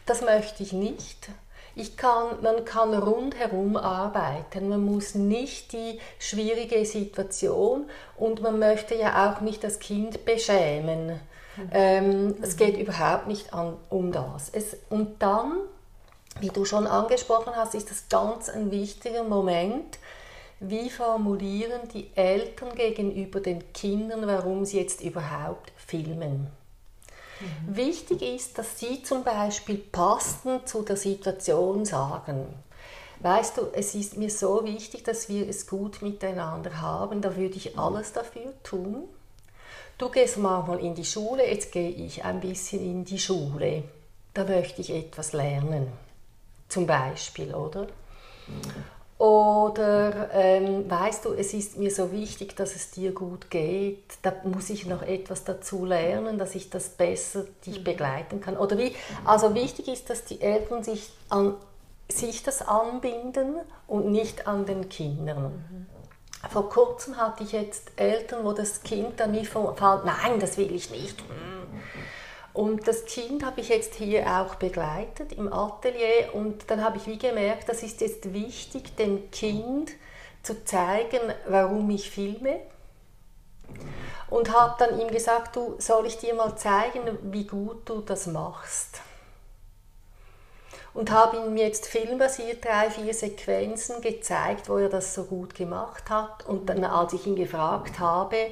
Das 0.06 0.22
möchte 0.22 0.62
ich 0.62 0.72
nicht. 0.72 1.28
Ich 1.74 1.96
kann, 1.96 2.42
man 2.42 2.64
kann 2.64 2.92
rundherum 2.92 3.76
arbeiten. 3.76 4.68
Man 4.68 4.84
muss 4.84 5.14
nicht 5.14 5.72
die 5.72 6.00
schwierige 6.18 6.84
Situation 6.84 7.88
und 8.16 8.42
man 8.42 8.58
möchte 8.58 8.96
ja 8.96 9.30
auch 9.30 9.40
nicht 9.42 9.62
das 9.62 9.78
Kind 9.78 10.24
beschämen. 10.24 11.20
Mhm. 11.56 11.70
Ähm, 11.72 12.26
mhm. 12.26 12.36
Es 12.42 12.56
geht 12.56 12.76
überhaupt 12.78 13.28
nicht 13.28 13.52
an, 13.54 13.76
um 13.90 14.10
das. 14.10 14.48
Es, 14.50 14.76
und 14.88 15.22
dann, 15.22 15.58
wie 16.40 16.48
du 16.48 16.64
schon 16.64 16.86
angesprochen 16.86 17.52
hast, 17.54 17.74
ist 17.74 17.90
das 17.90 18.08
ganz 18.08 18.48
ein 18.48 18.70
wichtiger 18.70 19.22
Moment, 19.22 19.97
wie 20.60 20.90
formulieren 20.90 21.88
die 21.92 22.10
Eltern 22.14 22.74
gegenüber 22.74 23.40
den 23.40 23.72
Kindern, 23.72 24.26
warum 24.26 24.64
sie 24.64 24.78
jetzt 24.78 25.00
überhaupt 25.02 25.72
filmen. 25.76 26.48
Mhm. 27.40 27.76
Wichtig 27.76 28.22
ist, 28.22 28.58
dass 28.58 28.78
sie 28.78 29.02
zum 29.02 29.22
Beispiel 29.22 29.76
passend 29.76 30.68
zu 30.68 30.82
der 30.82 30.96
Situation 30.96 31.84
sagen. 31.84 32.46
Weißt 33.20 33.56
du, 33.58 33.68
es 33.72 33.94
ist 33.94 34.16
mir 34.16 34.30
so 34.30 34.64
wichtig, 34.64 35.04
dass 35.04 35.28
wir 35.28 35.48
es 35.48 35.66
gut 35.66 36.02
miteinander 36.02 36.80
haben, 36.80 37.20
da 37.20 37.36
würde 37.36 37.56
ich 37.56 37.78
alles 37.78 38.12
dafür 38.12 38.52
tun. 38.62 39.08
Du 39.96 40.08
gehst 40.08 40.38
manchmal 40.38 40.78
in 40.80 40.94
die 40.94 41.04
Schule, 41.04 41.48
jetzt 41.48 41.72
gehe 41.72 41.90
ich 41.90 42.24
ein 42.24 42.38
bisschen 42.40 42.80
in 42.80 43.04
die 43.04 43.18
Schule. 43.18 43.82
Da 44.34 44.44
möchte 44.44 44.80
ich 44.80 44.90
etwas 44.90 45.32
lernen. 45.32 45.88
Zum 46.68 46.86
Beispiel, 46.86 47.52
oder? 47.52 47.88
Oder 49.18 50.30
ähm, 50.32 50.88
weißt 50.88 51.24
du, 51.24 51.32
es 51.32 51.52
ist 51.52 51.76
mir 51.76 51.90
so 51.90 52.12
wichtig, 52.12 52.54
dass 52.54 52.76
es 52.76 52.92
dir 52.92 53.12
gut 53.12 53.50
geht. 53.50 54.04
Da 54.22 54.32
muss 54.44 54.70
ich 54.70 54.86
noch 54.86 55.02
etwas 55.02 55.42
dazu 55.42 55.84
lernen, 55.84 56.38
dass 56.38 56.54
ich 56.54 56.70
das 56.70 56.90
besser 56.90 57.44
dich 57.66 57.80
mhm. 57.80 57.84
begleiten 57.84 58.40
kann. 58.40 58.56
Oder 58.56 58.78
wie? 58.78 58.94
Also 59.24 59.54
wichtig 59.54 59.88
ist, 59.88 60.08
dass 60.08 60.24
die 60.24 60.40
Eltern 60.40 60.84
sich 60.84 61.10
an 61.28 61.54
sich 62.10 62.42
das 62.42 62.62
anbinden 62.62 63.56
und 63.86 64.10
nicht 64.10 64.46
an 64.46 64.66
den 64.66 64.88
Kindern. 64.88 65.52
Mhm. 65.52 65.86
Vor 66.48 66.70
kurzem 66.70 67.16
hatte 67.16 67.42
ich 67.42 67.52
jetzt 67.52 67.90
Eltern, 67.96 68.44
wo 68.44 68.52
das 68.52 68.82
Kind 68.82 69.18
dann 69.18 69.32
nicht 69.32 69.48
fand, 69.48 69.80
nein, 70.04 70.38
das 70.38 70.56
will 70.56 70.72
ich 70.72 70.90
nicht. 70.90 71.22
Und 72.52 72.88
das 72.88 73.04
Kind 73.04 73.44
habe 73.44 73.60
ich 73.60 73.68
jetzt 73.68 73.94
hier 73.94 74.26
auch 74.26 74.56
begleitet 74.56 75.32
im 75.32 75.52
Atelier 75.52 76.34
und 76.34 76.70
dann 76.70 76.82
habe 76.82 76.96
ich 76.96 77.06
wie 77.06 77.18
gemerkt, 77.18 77.68
das 77.68 77.82
ist 77.82 78.00
jetzt 78.00 78.32
wichtig, 78.32 78.96
dem 78.96 79.30
Kind 79.30 79.92
zu 80.42 80.64
zeigen, 80.64 81.20
warum 81.48 81.88
ich 81.90 82.10
filme. 82.10 82.60
Und 84.30 84.52
habe 84.52 84.74
dann 84.78 85.00
ihm 85.00 85.08
gesagt, 85.08 85.56
du 85.56 85.76
soll 85.78 86.06
ich 86.06 86.18
dir 86.18 86.34
mal 86.34 86.56
zeigen, 86.56 87.02
wie 87.22 87.46
gut 87.46 87.88
du 87.88 88.00
das 88.00 88.26
machst 88.26 89.00
und 90.98 91.12
habe 91.12 91.36
ihm 91.36 91.56
jetzt 91.56 91.86
filmbasiert 91.86 92.64
drei, 92.64 92.90
vier 92.90 93.14
Sequenzen 93.14 94.00
gezeigt, 94.00 94.68
wo 94.68 94.78
er 94.78 94.88
das 94.88 95.14
so 95.14 95.24
gut 95.24 95.54
gemacht 95.54 96.10
hat. 96.10 96.44
Und 96.44 96.68
dann, 96.68 96.82
als 96.84 97.12
ich 97.12 97.24
ihn 97.24 97.36
gefragt 97.36 98.00
habe, 98.00 98.48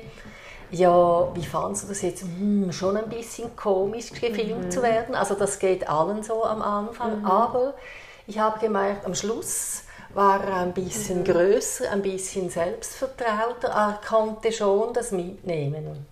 ja, 0.71 1.35
wie 1.35 1.45
fandest 1.45 1.85
du 1.85 1.89
das 1.89 2.03
jetzt? 2.03 2.23
Hm, 2.23 2.73
schon 2.73 2.97
ein 2.97 3.09
bisschen 3.09 3.55
komisch 3.57 4.11
gefilmt 4.11 4.67
mhm. 4.67 4.71
zu 4.71 4.83
werden. 4.83 5.15
Also 5.15 5.35
das 5.35 5.59
geht 5.59 5.89
allen 5.89 6.23
so 6.23 6.45
am 6.45 6.63
Anfang. 6.63 7.21
Mhm. 7.21 7.27
Aber 7.27 7.75
ich 8.27 8.39
habe 8.39 8.59
gemerkt, 8.59 9.07
am 9.07 9.15
Schluss 9.15 9.83
war 10.15 10.43
er 10.43 10.57
ein 10.57 10.73
bisschen 10.73 11.21
mhm. 11.21 11.25
größer, 11.25 11.91
ein 11.91 12.03
bisschen 12.03 12.51
selbstvertrauter. 12.51 13.69
Er 13.69 14.01
konnte 14.07 14.51
schon 14.53 14.93
das 14.93 15.13
mitnehmen. 15.13 16.07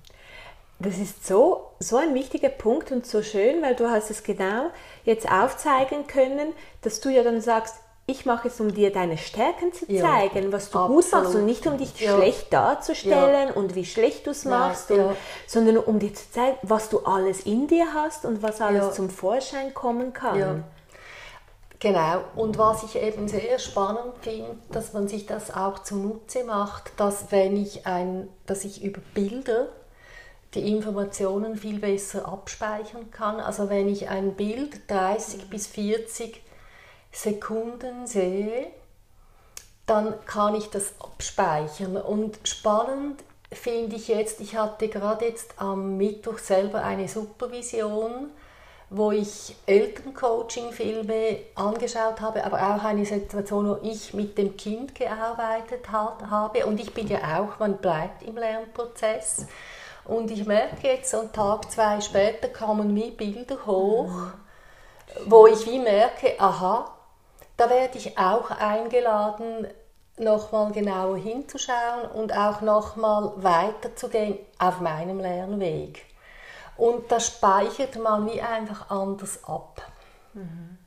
Das 0.78 0.98
ist 0.98 1.26
so, 1.26 1.70
so 1.78 1.96
ein 1.96 2.14
wichtiger 2.14 2.48
Punkt 2.48 2.92
und 2.92 3.06
so 3.06 3.22
schön, 3.22 3.62
weil 3.62 3.74
du 3.74 3.88
hast 3.88 4.10
es 4.10 4.22
genau 4.22 4.70
jetzt 5.04 5.30
aufzeigen 5.30 6.06
können, 6.06 6.52
dass 6.82 7.00
du 7.00 7.08
ja 7.08 7.22
dann 7.22 7.40
sagst, 7.40 7.76
ich 8.06 8.26
mache 8.26 8.48
es, 8.48 8.60
um 8.60 8.74
dir 8.74 8.92
deine 8.92 9.16
Stärken 9.16 9.72
zu 9.72 9.86
zeigen, 9.86 10.44
ja, 10.44 10.52
was 10.52 10.70
du 10.70 10.78
absolut. 10.78 11.04
gut 11.04 11.12
machst 11.12 11.34
und 11.34 11.46
nicht 11.46 11.66
um 11.66 11.78
dich 11.78 11.98
ja. 12.00 12.16
schlecht 12.16 12.52
darzustellen 12.52 13.48
ja. 13.48 13.54
und 13.54 13.74
wie 13.74 13.86
schlecht 13.86 14.26
du 14.26 14.30
es 14.30 14.44
machst, 14.44 14.90
und, 14.90 15.16
sondern 15.46 15.78
um 15.78 15.98
dir 15.98 16.12
zu 16.12 16.30
zeigen, 16.30 16.58
was 16.62 16.90
du 16.90 17.00
alles 17.00 17.46
in 17.46 17.66
dir 17.66 17.94
hast 17.94 18.26
und 18.26 18.42
was 18.42 18.60
alles 18.60 18.94
zum 18.94 19.08
Vorschein 19.08 19.72
kommen 19.72 20.12
kann. 20.12 20.64
Genau, 21.80 22.24
und 22.36 22.56
was 22.56 22.82
ich 22.82 22.96
eben 22.96 23.28
sehr 23.28 23.58
spannend 23.58 24.14
finde, 24.22 24.56
dass 24.70 24.92
man 24.92 25.08
sich 25.08 25.26
das 25.26 25.54
auch 25.54 25.80
zunutze 25.80 26.44
macht, 26.44 26.92
dass 26.98 27.30
wenn 27.30 27.56
ich 27.56 27.86
ein, 27.86 28.28
dass 28.46 28.64
ich 28.64 28.82
über 28.82 29.00
Bilder 29.12 29.68
die 30.54 30.68
Informationen 30.68 31.56
viel 31.56 31.80
besser 31.80 32.28
abspeichern 32.28 33.10
kann. 33.10 33.40
Also 33.40 33.68
wenn 33.68 33.88
ich 33.88 34.08
ein 34.08 34.34
Bild 34.34 34.88
30 34.88 35.50
bis 35.50 35.66
40 35.66 36.40
Sekunden 37.14 38.06
sehe, 38.06 38.66
dann 39.86 40.14
kann 40.26 40.54
ich 40.54 40.70
das 40.70 40.94
abspeichern. 40.98 41.96
Und 41.96 42.38
spannend 42.44 43.22
finde 43.52 43.96
ich 43.96 44.08
jetzt, 44.08 44.40
ich 44.40 44.56
hatte 44.56 44.88
gerade 44.88 45.26
jetzt 45.26 45.54
am 45.56 45.96
Mittwoch 45.96 46.38
selber 46.38 46.82
eine 46.82 47.08
Supervision, 47.08 48.30
wo 48.90 49.12
ich 49.12 49.56
Elterncoaching-Filme 49.66 51.38
angeschaut 51.54 52.20
habe, 52.20 52.44
aber 52.44 52.58
auch 52.58 52.84
eine 52.84 53.04
Situation, 53.04 53.68
wo 53.68 53.78
ich 53.82 54.14
mit 54.14 54.36
dem 54.36 54.56
Kind 54.56 54.94
gearbeitet 54.94 55.90
habe. 55.90 56.66
Und 56.66 56.80
ich 56.80 56.92
bin 56.92 57.08
ja 57.08 57.40
auch, 57.40 57.58
man 57.58 57.78
bleibt 57.78 58.22
im 58.22 58.36
Lernprozess. 58.36 59.46
Und 60.04 60.30
ich 60.30 60.44
merke 60.46 60.86
jetzt, 60.86 61.14
einen 61.14 61.32
Tag, 61.32 61.70
zwei 61.70 62.00
später 62.00 62.48
kamen 62.48 62.94
wie 62.94 63.10
Bilder 63.10 63.66
hoch, 63.66 64.08
mhm. 64.08 64.32
wo 65.26 65.46
ich 65.46 65.66
wie 65.66 65.78
merke, 65.78 66.38
aha, 66.38 66.93
da 67.56 67.70
werde 67.70 67.98
ich 67.98 68.18
auch 68.18 68.50
eingeladen, 68.50 69.68
nochmal 70.16 70.72
genauer 70.72 71.16
hinzuschauen 71.16 72.08
und 72.14 72.36
auch 72.36 72.60
nochmal 72.60 73.32
weiterzugehen 73.36 74.38
auf 74.58 74.80
meinem 74.80 75.18
Lernweg. 75.18 76.04
Und 76.76 77.10
da 77.10 77.20
speichert 77.20 77.96
man 77.96 78.26
wie 78.30 78.40
einfach 78.40 78.90
anders 78.90 79.44
ab. 79.44 79.82
Mhm. 80.34 80.78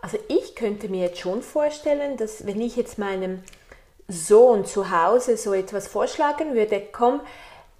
Also 0.00 0.18
ich 0.28 0.54
könnte 0.54 0.88
mir 0.88 1.06
jetzt 1.06 1.20
schon 1.20 1.42
vorstellen, 1.42 2.16
dass 2.16 2.46
wenn 2.46 2.60
ich 2.60 2.76
jetzt 2.76 2.98
meinem 2.98 3.42
Sohn 4.06 4.66
zu 4.66 4.90
Hause 4.90 5.38
so 5.38 5.54
etwas 5.54 5.88
vorschlagen 5.88 6.54
würde, 6.54 6.82
komm, 6.92 7.20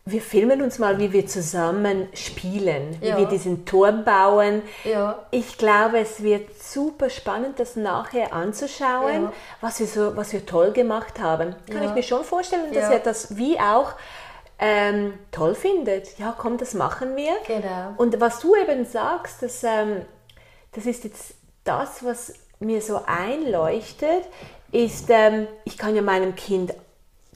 wir 0.06 0.20
filmen 0.20 0.60
uns 0.60 0.78
mal, 0.78 0.98
wie 0.98 1.12
wir 1.12 1.26
zusammen 1.26 2.08
spielen, 2.12 2.98
wie 3.00 3.08
ja. 3.08 3.16
wir 3.16 3.26
diesen 3.26 3.64
Turm 3.64 4.04
bauen. 4.04 4.60
Ja. 4.84 5.24
Ich 5.30 5.56
glaube, 5.56 5.98
es 5.98 6.22
wird 6.22 6.62
super 6.62 7.08
spannend, 7.08 7.58
das 7.58 7.74
nachher 7.76 8.34
anzuschauen, 8.34 9.24
ja. 9.24 9.32
was, 9.62 9.80
wir 9.80 9.86
so, 9.86 10.14
was 10.14 10.34
wir 10.34 10.44
toll 10.44 10.72
gemacht 10.72 11.20
haben. 11.20 11.54
Kann 11.70 11.84
ich 11.84 11.94
mir 11.94 12.02
schon 12.02 12.22
vorstellen, 12.22 12.72
dass 12.74 12.90
er 12.90 12.98
das 12.98 13.38
wie 13.38 13.58
auch 13.58 13.92
ähm, 14.58 15.14
toll 15.32 15.54
findet. 15.54 16.18
Ja, 16.18 16.34
komm, 16.36 16.58
das 16.58 16.74
machen 16.74 17.16
wir. 17.16 17.32
Genau. 17.46 17.94
Und 17.96 18.20
was 18.20 18.40
du 18.40 18.54
eben 18.56 18.84
sagst, 18.84 19.42
das, 19.42 19.64
ähm, 19.64 20.02
das 20.72 20.84
ist 20.84 21.04
jetzt 21.04 21.34
das, 21.64 22.04
was 22.04 22.34
mir 22.60 22.82
so 22.82 23.00
einleuchtet, 23.06 24.24
ist, 24.70 25.06
ähm, 25.08 25.46
ich 25.64 25.78
kann 25.78 25.96
ja 25.96 26.02
meinem 26.02 26.34
Kind 26.34 26.74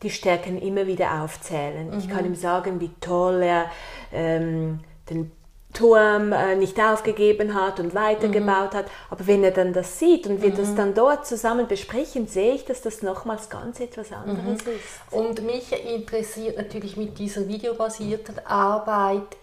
die 0.02 0.10
Stärken 0.10 0.60
immer 0.60 0.86
wieder 0.86 1.22
aufzählen. 1.22 1.90
Mhm. 1.90 1.98
Ich 1.98 2.08
kann 2.08 2.24
ihm 2.24 2.34
sagen, 2.34 2.80
wie 2.80 2.90
toll 3.00 3.42
er 3.42 3.70
ähm, 4.12 4.80
den 5.10 5.32
Turm 5.74 6.32
äh, 6.32 6.56
nicht 6.56 6.80
aufgegeben 6.80 7.54
hat 7.54 7.78
und 7.78 7.94
weitergebaut 7.94 8.72
mhm. 8.72 8.78
hat. 8.78 8.86
Aber 9.10 9.26
wenn 9.26 9.44
er 9.44 9.50
dann 9.50 9.72
das 9.72 9.98
sieht 9.98 10.26
und 10.26 10.40
wir 10.42 10.50
mhm. 10.50 10.56
das 10.56 10.74
dann 10.74 10.94
dort 10.94 11.26
zusammen 11.26 11.68
besprechen, 11.68 12.26
sehe 12.26 12.54
ich, 12.54 12.64
dass 12.64 12.80
das 12.80 13.02
nochmals 13.02 13.50
ganz 13.50 13.78
etwas 13.80 14.12
anderes 14.12 14.64
mhm. 14.64 14.72
ist. 14.72 15.12
Und 15.12 15.42
mich 15.42 15.72
interessiert 15.84 16.56
natürlich 16.56 16.96
mit 16.96 17.18
dieser 17.18 17.46
videobasierten 17.46 18.38
Arbeit 18.46 19.36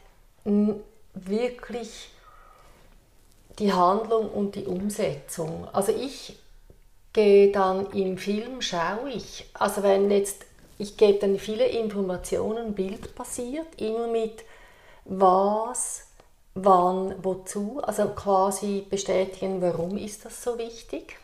wirklich 1.13 2.09
die 3.59 3.71
Handlung 3.71 4.29
und 4.29 4.55
die 4.55 4.65
Umsetzung. 4.65 5.67
Also 5.71 5.91
ich 5.91 6.37
gehe 7.15 7.49
dann 7.49 7.89
im 7.91 8.17
Film, 8.17 8.61
schaue 8.61 9.09
ich, 9.09 9.49
also 9.53 9.83
wenn 9.83 10.11
jetzt, 10.11 10.43
ich 10.77 10.97
gebe 10.97 11.17
dann 11.19 11.39
viele 11.39 11.65
Informationen 11.65 12.73
bildbasiert, 12.73 13.81
immer 13.81 14.07
mit 14.07 14.43
was, 15.05 16.07
wann, 16.55 17.15
wozu, 17.23 17.79
also 17.81 18.09
quasi 18.09 18.85
bestätigen, 18.89 19.61
warum 19.61 19.97
ist 19.97 20.25
das 20.25 20.43
so 20.43 20.57
wichtig. 20.57 21.17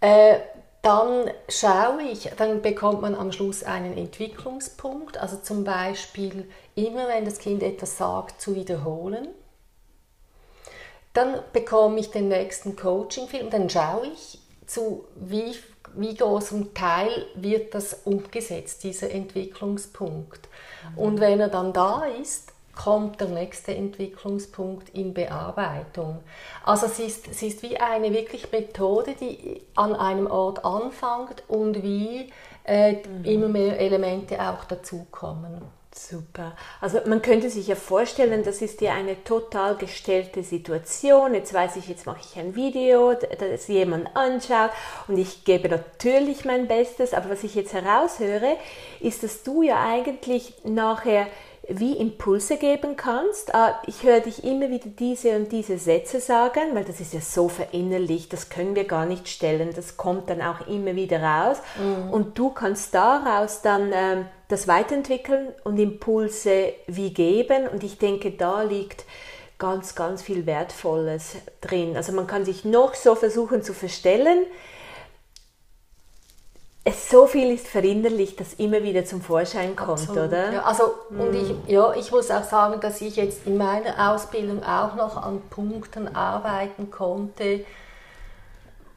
Äh, 0.00 0.38
dann 0.80 1.28
schaue 1.48 2.02
ich, 2.02 2.30
dann 2.36 2.62
bekommt 2.62 3.02
man 3.02 3.16
am 3.16 3.32
Schluss 3.32 3.64
einen 3.64 3.96
Entwicklungspunkt, 3.96 5.18
also 5.18 5.38
zum 5.38 5.64
Beispiel 5.64 6.48
immer, 6.76 7.08
wenn 7.08 7.24
das 7.24 7.38
Kind 7.38 7.64
etwas 7.64 7.98
sagt, 7.98 8.40
zu 8.40 8.54
wiederholen. 8.54 9.26
Dann 11.14 11.40
bekomme 11.52 11.98
ich 11.98 12.10
den 12.10 12.28
nächsten 12.28 12.76
Coaching-Film, 12.76 13.50
dann 13.50 13.68
schaue 13.68 14.06
ich, 14.06 14.41
zu 14.72 15.04
wie, 15.16 15.54
wie 15.94 16.14
großem 16.14 16.74
Teil 16.74 17.26
wird 17.34 17.74
das 17.74 17.94
umgesetzt, 18.04 18.84
dieser 18.84 19.10
Entwicklungspunkt. 19.10 20.48
Mhm. 20.92 20.98
Und 20.98 21.20
wenn 21.20 21.40
er 21.40 21.48
dann 21.48 21.72
da 21.72 22.04
ist, 22.04 22.52
kommt 22.74 23.20
der 23.20 23.28
nächste 23.28 23.74
Entwicklungspunkt 23.74 24.88
in 24.90 25.12
Bearbeitung. 25.12 26.20
Also 26.64 26.86
es 26.86 26.98
ist, 26.98 27.28
es 27.28 27.42
ist 27.42 27.62
wie 27.62 27.76
eine 27.76 28.12
wirklich 28.12 28.50
Methode, 28.50 29.14
die 29.20 29.60
an 29.74 29.94
einem 29.94 30.26
Ort 30.26 30.64
anfängt 30.64 31.42
und 31.48 31.82
wie 31.82 32.32
äh, 32.64 32.92
mhm. 32.92 33.24
immer 33.24 33.48
mehr 33.48 33.78
Elemente 33.78 34.40
auch 34.40 34.64
dazukommen. 34.64 35.62
Super. 35.94 36.56
Also 36.80 37.00
man 37.06 37.20
könnte 37.20 37.50
sich 37.50 37.66
ja 37.66 37.74
vorstellen, 37.74 38.42
das 38.44 38.62
ist 38.62 38.80
ja 38.80 38.94
eine 38.94 39.24
total 39.24 39.76
gestellte 39.76 40.42
Situation. 40.42 41.34
Jetzt 41.34 41.52
weiß 41.52 41.76
ich, 41.76 41.86
jetzt 41.86 42.06
mache 42.06 42.20
ich 42.20 42.38
ein 42.40 42.54
Video, 42.54 43.12
das 43.12 43.68
jemand 43.68 44.16
anschaut 44.16 44.70
und 45.06 45.18
ich 45.18 45.44
gebe 45.44 45.68
natürlich 45.68 46.46
mein 46.46 46.66
Bestes. 46.66 47.12
Aber 47.12 47.28
was 47.28 47.44
ich 47.44 47.54
jetzt 47.54 47.74
heraushöre, 47.74 48.56
ist, 49.00 49.22
dass 49.22 49.42
du 49.42 49.62
ja 49.62 49.86
eigentlich 49.86 50.54
nachher 50.64 51.26
wie 51.68 51.96
Impulse 51.96 52.56
geben 52.56 52.96
kannst. 52.96 53.54
Ah, 53.54 53.80
ich 53.86 54.02
höre 54.02 54.20
dich 54.20 54.44
immer 54.44 54.68
wieder 54.70 54.88
diese 54.88 55.36
und 55.36 55.52
diese 55.52 55.78
Sätze 55.78 56.20
sagen, 56.20 56.74
weil 56.74 56.84
das 56.84 57.00
ist 57.00 57.14
ja 57.14 57.20
so 57.20 57.48
verinnerlicht, 57.48 58.32
das 58.32 58.48
können 58.48 58.74
wir 58.74 58.84
gar 58.84 59.06
nicht 59.06 59.28
stellen, 59.28 59.70
das 59.74 59.96
kommt 59.96 60.28
dann 60.28 60.42
auch 60.42 60.66
immer 60.66 60.96
wieder 60.96 61.22
raus. 61.22 61.58
Mhm. 61.78 62.10
Und 62.10 62.38
du 62.38 62.50
kannst 62.50 62.94
daraus 62.94 63.62
dann 63.62 63.92
ähm, 63.94 64.26
das 64.48 64.66
weiterentwickeln 64.66 65.48
und 65.64 65.78
Impulse 65.78 66.74
wie 66.86 67.14
geben. 67.14 67.68
Und 67.68 67.84
ich 67.84 67.98
denke, 67.98 68.32
da 68.32 68.62
liegt 68.62 69.04
ganz, 69.58 69.94
ganz 69.94 70.22
viel 70.22 70.44
Wertvolles 70.46 71.36
drin. 71.60 71.96
Also 71.96 72.12
man 72.12 72.26
kann 72.26 72.44
sich 72.44 72.64
noch 72.64 72.94
so 72.94 73.14
versuchen 73.14 73.62
zu 73.62 73.72
verstellen, 73.72 74.44
es 76.84 77.10
so 77.10 77.26
viel 77.26 77.52
ist 77.52 77.68
verinnerlicht, 77.68 78.40
das 78.40 78.54
immer 78.54 78.82
wieder 78.82 79.04
zum 79.04 79.20
Vorschein 79.20 79.76
kommt, 79.76 80.00
Absolut, 80.00 80.28
oder? 80.28 80.52
Ja, 80.52 80.62
also, 80.62 80.94
und 81.10 81.34
ich, 81.34 81.54
ja, 81.68 81.94
ich 81.94 82.10
muss 82.10 82.30
auch 82.30 82.42
sagen, 82.42 82.80
dass 82.80 83.00
ich 83.00 83.16
jetzt 83.16 83.46
in 83.46 83.56
meiner 83.56 84.12
Ausbildung 84.12 84.64
auch 84.64 84.96
noch 84.96 85.16
an 85.16 85.40
Punkten 85.48 86.14
arbeiten 86.14 86.90
konnte, 86.90 87.64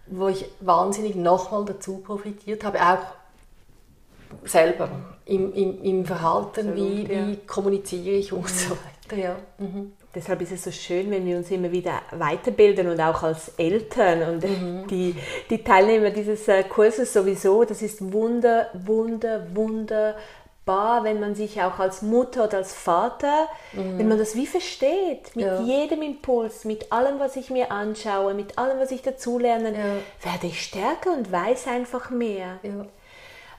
wo 0.07 0.29
ich 0.29 0.45
wahnsinnig 0.61 1.15
nochmal 1.15 1.65
dazu 1.65 1.97
profitiert 1.97 2.63
habe, 2.63 2.79
auch 2.81 4.47
selber 4.47 4.89
im, 5.25 5.53
im, 5.53 5.83
im 5.83 6.05
Verhalten, 6.05 6.69
Absolut, 6.69 6.75
wie, 6.75 7.13
ja. 7.13 7.27
wie 7.27 7.37
kommuniziere 7.45 8.15
ich 8.15 8.33
und 8.33 8.49
so 8.49 8.71
weiter. 8.71 9.21
Ja. 9.21 9.35
Mhm. 9.59 9.93
Deshalb 10.15 10.41
ist 10.41 10.53
es 10.53 10.63
so 10.63 10.71
schön, 10.71 11.11
wenn 11.11 11.25
wir 11.25 11.35
uns 11.35 11.51
immer 11.51 11.71
wieder 11.71 12.01
weiterbilden 12.11 12.87
und 12.87 13.01
auch 13.01 13.21
als 13.21 13.49
Eltern 13.57 14.21
und 14.35 14.43
mhm. 14.43 14.87
die, 14.87 15.15
die 15.49 15.63
Teilnehmer 15.63 16.09
dieses 16.09 16.47
äh, 16.47 16.63
Kurses 16.63 17.11
sowieso, 17.11 17.65
das 17.65 17.81
ist 17.81 18.13
wunder, 18.13 18.69
wunder, 18.73 19.45
wunderbar, 19.53 21.03
wenn 21.03 21.19
man 21.19 21.35
sich 21.35 21.61
auch 21.61 21.79
als 21.79 22.01
Mutter 22.01 22.45
oder 22.45 22.57
als 22.59 22.73
Vater, 22.73 23.49
mhm. 23.73 23.99
wenn 23.99 24.07
man 24.07 24.17
das 24.17 24.35
wie 24.35 24.47
versteht, 24.47 25.35
mit 25.35 25.45
ja. 25.45 25.59
jedem 25.61 26.01
Impuls, 26.01 26.63
mit 26.63 26.93
allem, 26.93 27.19
was 27.19 27.35
ich 27.35 27.49
mir 27.49 27.71
anschaue, 27.71 28.33
mit 28.33 28.57
allem, 28.57 28.79
was 28.79 28.91
ich 28.91 29.01
dazulerne, 29.01 29.71
ja. 29.73 30.31
werde 30.31 30.47
ich 30.47 30.61
stärker 30.63 31.11
und 31.11 31.29
weiß 31.29 31.67
einfach 31.67 32.09
mehr. 32.09 32.59
Ja. 32.63 32.85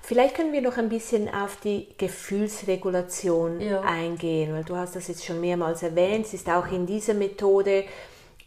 Vielleicht 0.07 0.37
können 0.37 0.53
wir 0.53 0.63
noch 0.63 0.77
ein 0.77 0.89
bisschen 0.89 1.29
auf 1.29 1.57
die 1.57 1.89
Gefühlsregulation 1.99 3.61
ja. 3.61 3.81
eingehen, 3.81 4.55
weil 4.55 4.63
du 4.63 4.77
hast 4.77 4.95
das 4.95 5.09
jetzt 5.09 5.25
schon 5.25 5.41
mehrmals 5.41 5.83
erwähnt. 5.83 6.27
Es 6.27 6.33
ist 6.33 6.49
auch 6.49 6.69
in 6.71 6.87
dieser 6.87 7.15
Methode 7.15 7.83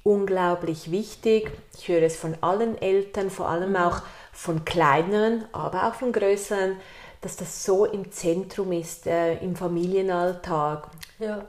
unglaublich 0.04 0.90
wichtig. 0.90 1.52
Ich 1.78 1.90
höre 1.90 2.04
es 2.04 2.16
von 2.16 2.38
allen 2.40 2.82
Eltern, 2.82 3.30
vor 3.30 3.50
allem 3.50 3.72
mhm. 3.72 3.76
auch 3.76 4.04
von 4.32 4.64
kleineren, 4.64 5.50
aber 5.52 5.90
auch 5.90 5.96
von 5.96 6.14
größeren, 6.14 6.78
dass 7.20 7.36
das 7.36 7.66
so 7.66 7.84
im 7.84 8.10
Zentrum 8.10 8.72
ist 8.72 9.06
äh, 9.06 9.34
im 9.40 9.58
Familienalltag. 9.58 10.88
Ja. 11.20 11.46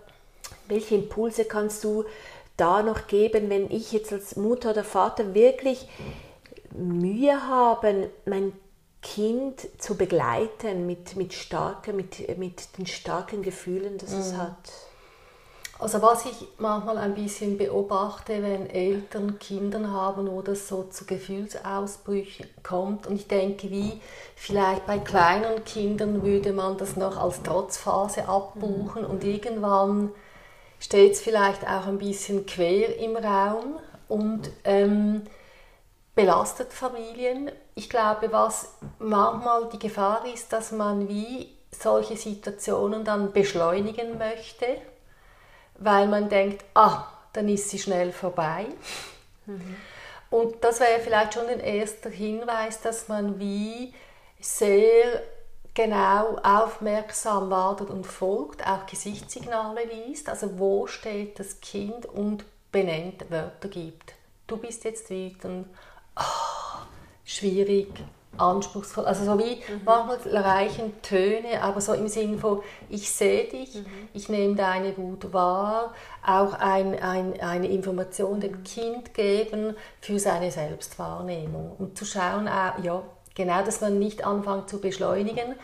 Welche 0.67 0.97
Impulse 0.97 1.45
kannst 1.45 1.85
du 1.85 2.05
da 2.57 2.83
noch 2.83 3.07
geben, 3.07 3.49
wenn 3.49 3.71
ich 3.71 3.93
jetzt 3.93 4.13
als 4.13 4.35
Mutter 4.35 4.71
oder 4.71 4.83
Vater 4.83 5.35
wirklich 5.35 5.87
Mühe 6.73 7.47
habe, 7.47 8.11
mein 8.27 8.53
Kind 9.03 9.67
zu 9.79 9.97
begleiten 9.97 10.87
mit, 10.87 11.17
mit, 11.17 11.33
starke, 11.33 11.93
mit, 11.93 12.37
mit 12.39 12.77
den 12.77 12.87
starken 12.87 13.43
Gefühlen, 13.43 13.97
das 13.99 14.11
mhm. 14.11 14.21
es 14.21 14.37
hat? 14.37 14.73
Also 15.81 16.03
was 16.03 16.27
ich 16.27 16.47
manchmal 16.59 16.99
ein 16.99 17.15
bisschen 17.15 17.57
beobachte, 17.57 18.43
wenn 18.43 18.69
Eltern 18.69 19.39
Kinder 19.39 19.91
haben, 19.91 20.31
wo 20.31 20.43
das 20.43 20.69
so 20.69 20.83
zu 20.83 21.07
Gefühlsausbrüchen 21.07 22.47
kommt. 22.63 23.07
Und 23.07 23.17
ich 23.17 23.29
denke, 23.29 23.71
wie 23.71 23.99
vielleicht 24.37 24.87
bei 24.87 24.99
kleinen 24.99 25.65
Kindern 25.65 26.23
würde 26.23 26.53
man 26.53 26.77
das 26.77 26.97
noch 26.97 27.17
als 27.17 27.43
Trotzphase 27.43 28.29
abbuchen 28.29 29.03
mhm. 29.05 29.09
und 29.09 29.25
irgendwann 29.25 30.11
steht 30.79 31.13
es 31.13 31.23
vielleicht 31.23 31.67
auch 31.67 31.87
ein 31.87 31.97
bisschen 31.97 32.45
quer 32.45 32.99
im 32.99 33.17
Raum. 33.17 33.79
Und 34.07 34.51
ähm, 34.65 35.23
belastet 36.21 36.73
Familien. 36.73 37.51
Ich 37.75 37.89
glaube, 37.89 38.31
was 38.31 38.75
manchmal 38.99 39.69
die 39.71 39.79
Gefahr 39.79 40.25
ist, 40.27 40.53
dass 40.53 40.71
man 40.71 41.09
wie 41.09 41.49
solche 41.71 42.17
Situationen 42.17 43.05
dann 43.05 43.33
beschleunigen 43.33 44.19
möchte, 44.19 44.67
weil 45.79 46.09
man 46.09 46.29
denkt, 46.29 46.65
ah, 46.75 47.07
dann 47.33 47.49
ist 47.49 47.71
sie 47.71 47.79
schnell 47.79 48.13
vorbei. 48.13 48.67
Mhm. 49.47 49.77
Und 50.31 50.63
das 50.63 50.81
wäre 50.81 51.01
vielleicht 51.01 51.35
schon 51.35 51.47
ein 51.47 51.61
erster 51.61 52.11
Hinweis, 52.11 52.81
dass 52.83 53.09
man 53.09 53.39
wie 53.41 53.95
sehr 54.41 55.23
genau 55.73 56.37
aufmerksam 56.43 57.51
wartet 57.51 57.89
und 57.89 58.07
folgt, 58.07 58.67
auch 58.67 58.87
Gesichtssignale 58.87 59.85
liest, 59.85 60.29
also 60.29 60.59
wo 60.59 60.87
steht 60.87 61.39
das 61.39 61.61
Kind 61.61 62.05
und 62.07 62.45
benennt 62.71 63.31
Wörter 63.31 63.69
gibt. 63.69 64.15
Du 64.47 64.57
bist 64.57 64.85
jetzt 64.85 65.09
wütend 65.11 65.67
oh, 66.21 66.79
schwierig, 67.25 67.89
anspruchsvoll. 68.37 69.05
Also 69.05 69.25
so 69.25 69.39
wie 69.39 69.57
mhm. 69.57 69.83
manchmal 69.85 70.19
reichen 70.37 71.01
Töne, 71.03 71.63
aber 71.63 71.81
so 71.81 71.93
im 71.93 72.09
Sinn 72.09 72.39
von, 72.39 72.63
ich 72.89 73.11
sehe 73.11 73.45
dich, 73.49 73.75
mhm. 73.75 74.09
ich 74.13 74.29
nehme 74.29 74.55
deine 74.55 74.97
Wut 74.97 75.33
wahr, 75.33 75.95
auch 76.27 76.55
ein, 76.55 76.99
ein, 77.01 77.41
eine 77.41 77.69
Information 77.69 78.41
dem 78.41 78.63
Kind 78.65 79.15
geben 79.15 79.75
für 80.01 80.19
seine 80.19 80.51
Selbstwahrnehmung. 80.51 81.73
Und 81.79 81.99
zu 81.99 82.05
schauen, 82.05 82.47
äh, 82.47 82.83
ja, 82.83 83.03
genau, 83.35 83.63
dass 83.63 83.81
man 83.81 83.99
nicht 83.99 84.25
anfängt 84.25 84.69
zu 84.69 84.81
beschleunigen. 84.81 85.55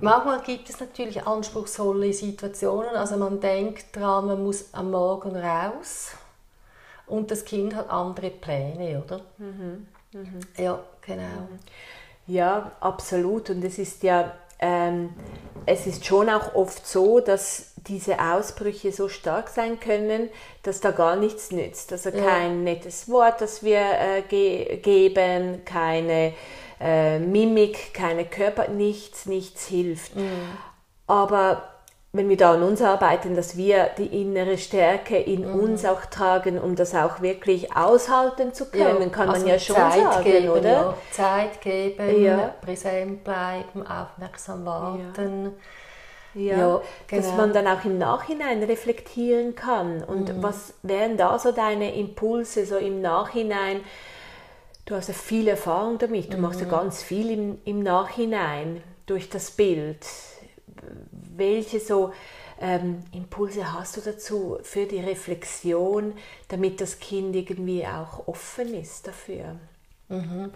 Manchmal 0.00 0.40
gibt 0.42 0.68
es 0.70 0.80
natürlich 0.80 1.24
anspruchsvolle 1.24 2.12
Situationen, 2.12 2.96
also 2.96 3.16
man 3.16 3.38
denkt 3.38 3.94
daran, 3.94 4.26
man 4.26 4.42
muss 4.42 4.74
am 4.74 4.90
Morgen 4.90 5.36
raus 5.36 6.16
und 7.06 7.30
das 7.30 7.44
Kind 7.44 7.74
hat 7.74 7.90
andere 7.90 8.30
Pläne, 8.30 9.02
oder? 9.04 9.20
Mhm. 9.38 9.86
Mhm. 10.12 10.40
Ja, 10.56 10.80
genau. 11.02 11.22
Mhm. 11.22 11.58
Ja, 12.26 12.72
absolut. 12.80 13.50
Und 13.50 13.64
es 13.64 13.78
ist 13.78 14.02
ja, 14.02 14.32
ähm, 14.58 15.10
es 15.66 15.86
ist 15.86 16.06
schon 16.06 16.30
auch 16.30 16.54
oft 16.54 16.86
so, 16.86 17.20
dass 17.20 17.74
diese 17.86 18.18
Ausbrüche 18.18 18.92
so 18.92 19.08
stark 19.08 19.48
sein 19.48 19.78
können, 19.78 20.30
dass 20.62 20.80
da 20.80 20.90
gar 20.90 21.16
nichts 21.16 21.50
nützt. 21.50 21.92
Also 21.92 22.10
ja. 22.10 22.24
kein 22.24 22.64
nettes 22.64 23.08
Wort, 23.08 23.40
das 23.40 23.62
wir 23.62 23.80
äh, 23.80 24.22
ge 24.22 24.76
geben, 24.78 25.64
keine 25.64 26.32
äh, 26.80 27.18
Mimik, 27.18 27.92
keine 27.92 28.24
Körper, 28.24 28.68
nichts, 28.68 29.26
nichts 29.26 29.66
hilft. 29.66 30.16
Mhm. 30.16 30.48
Aber 31.06 31.73
wenn 32.14 32.28
wir 32.28 32.36
da 32.36 32.54
an 32.54 32.62
uns 32.62 32.80
arbeiten, 32.80 33.34
dass 33.34 33.56
wir 33.56 33.90
die 33.98 34.22
innere 34.22 34.56
Stärke 34.56 35.18
in 35.18 35.40
mhm. 35.40 35.58
uns 35.58 35.84
auch 35.84 36.06
tragen, 36.06 36.60
um 36.60 36.76
das 36.76 36.94
auch 36.94 37.20
wirklich 37.20 37.76
aushalten 37.76 38.54
zu 38.54 38.70
können, 38.70 39.02
ja, 39.02 39.08
kann 39.08 39.26
man 39.26 39.34
also 39.34 39.48
ja 39.48 39.58
schon 39.58 39.74
Zeit 39.74 40.00
sagen, 40.00 40.24
geben, 40.24 40.48
oder? 40.50 40.70
Ja. 40.70 40.94
Zeit 41.10 41.60
geben, 41.60 42.22
ja. 42.22 42.54
präsent 42.60 43.24
bleiben, 43.24 43.84
aufmerksam 43.84 44.64
warten. 44.64 45.54
Ja, 46.34 46.56
ja 46.56 46.56
genau. 46.56 46.82
dass 47.10 47.36
man 47.36 47.52
dann 47.52 47.66
auch 47.66 47.84
im 47.84 47.98
Nachhinein 47.98 48.62
reflektieren 48.62 49.56
kann. 49.56 50.04
Und 50.04 50.36
mhm. 50.36 50.40
was 50.40 50.74
wären 50.84 51.16
da 51.16 51.36
so 51.40 51.50
deine 51.50 51.96
Impulse 51.96 52.64
so 52.64 52.76
im 52.76 53.00
Nachhinein? 53.00 53.80
Du 54.84 54.94
hast 54.94 55.08
ja 55.08 55.14
viel 55.14 55.48
Erfahrung 55.48 55.98
damit, 55.98 56.32
du 56.32 56.36
mhm. 56.36 56.42
machst 56.44 56.60
ja 56.60 56.66
mhm. 56.66 56.70
ganz 56.70 57.02
viel 57.02 57.32
im, 57.32 57.58
im 57.64 57.82
Nachhinein 57.82 58.84
durch 59.06 59.28
das 59.28 59.50
Bild 59.50 59.98
welche 61.12 61.80
so 61.80 62.12
ähm, 62.60 63.02
Impulse 63.12 63.72
hast 63.72 63.96
du 63.96 64.00
dazu 64.00 64.58
für 64.62 64.86
die 64.86 65.00
Reflexion, 65.00 66.14
damit 66.48 66.80
das 66.80 66.98
Kind 66.98 67.34
irgendwie 67.34 67.86
auch 67.86 68.26
offen 68.26 68.74
ist 68.74 69.06
dafür? 69.06 69.56
Mhm. 70.08 70.50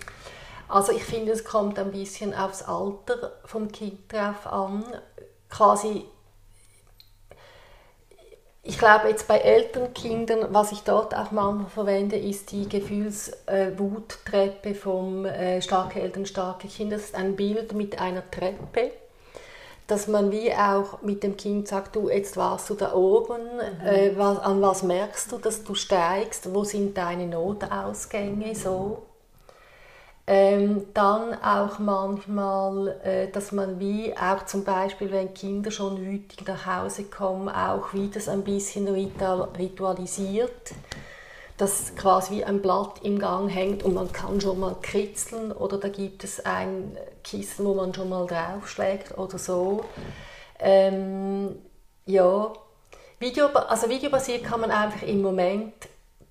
Also 0.69 0.93
ich 0.93 1.05
finde, 1.05 1.33
es 1.33 1.45
kommt 1.45 1.79
ein 1.79 1.93
bisschen 1.93 2.35
aufs 2.35 2.63
Alter 2.63 3.33
vom 3.45 3.73
Kind 3.73 4.13
drauf 4.13 4.47
an. 4.47 4.85
Quasi, 5.49 6.05
ich 8.63 8.79
glaube 8.79 9.09
jetzt 9.09 9.27
bei 9.27 9.39
älteren 9.39 9.95
Kindern, 9.95 10.49
was 10.51 10.73
ich 10.73 10.81
dort 10.81 11.15
auch 11.15 11.31
manchmal 11.31 11.71
verwende, 11.71 12.17
ist 12.17 12.53
die 12.53 12.69
Gefühlswuttreppe 12.69 14.69
äh, 14.69 14.75
vom 14.75 15.25
äh, 15.25 15.63
Starke 15.63 16.03
Eltern, 16.03 16.27
starke 16.27 16.69
Kinder. 16.69 16.97
Das 16.97 17.07
ist 17.07 17.15
ein 17.15 17.35
Bild 17.35 17.73
mit 17.73 17.99
einer 17.99 18.31
Treppe 18.31 18.91
dass 19.89 20.07
man 20.07 20.31
wie 20.31 20.53
auch 20.53 21.01
mit 21.03 21.23
dem 21.23 21.37
Kind 21.37 21.67
sagt, 21.67 21.97
du, 21.97 22.11
jetzt 22.11 22.37
warst 22.37 22.69
du 22.69 22.75
da 22.75 22.93
oben, 22.93 23.43
mhm. 23.43 23.87
äh, 23.87 24.17
was, 24.17 24.39
an 24.39 24.61
was 24.61 24.83
merkst 24.83 25.33
du, 25.33 25.39
dass 25.39 25.65
du 25.65 25.75
steigst, 25.75 26.55
wo 26.55 26.63
sind 26.63 26.97
deine 26.97 27.27
Notausgänge, 27.27 28.55
so. 28.55 29.03
Ähm, 30.27 30.89
dann 30.93 31.33
auch 31.43 31.79
manchmal, 31.79 33.01
äh, 33.03 33.29
dass 33.29 33.51
man 33.51 33.81
wie 33.81 34.15
auch 34.15 34.45
zum 34.45 34.63
Beispiel, 34.63 35.11
wenn 35.11 35.33
Kinder 35.33 35.71
schon 35.71 36.05
wütig 36.05 36.47
nach 36.47 36.67
Hause 36.67 37.05
kommen, 37.05 37.49
auch 37.49 37.95
wie 37.95 38.09
das 38.09 38.29
ein 38.29 38.45
bisschen 38.45 38.89
ritualisiert 38.89 40.75
das 41.59 41.95
quasi 41.97 42.37
wie 42.37 42.45
ein 42.45 42.63
Blatt 42.63 43.01
im 43.03 43.19
Gang 43.19 43.51
hängt 43.51 43.83
und 43.83 43.93
man 43.93 44.13
kann 44.13 44.41
schon 44.41 44.61
mal 44.61 44.77
kritzeln 44.81 45.53
oder 45.53 45.77
da 45.77 45.89
gibt 45.89 46.25
es 46.25 46.45
ein 46.47 46.97
Kissen, 47.25 47.67
wo 47.67 47.75
man 47.75 47.93
schon 47.93 48.09
mal 48.09 48.27
draufschlägt 48.27 49.19
oder 49.19 49.39
so. 49.39 49.85
Ähm, 50.61 51.57
ja, 52.07 52.53
Video, 53.19 53.47
also 53.47 53.89
videobasiert 53.89 54.45
kann 54.45 54.61
man 54.61 54.71
einfach 54.71 55.03
im 55.03 55.21
Moment 55.21 55.75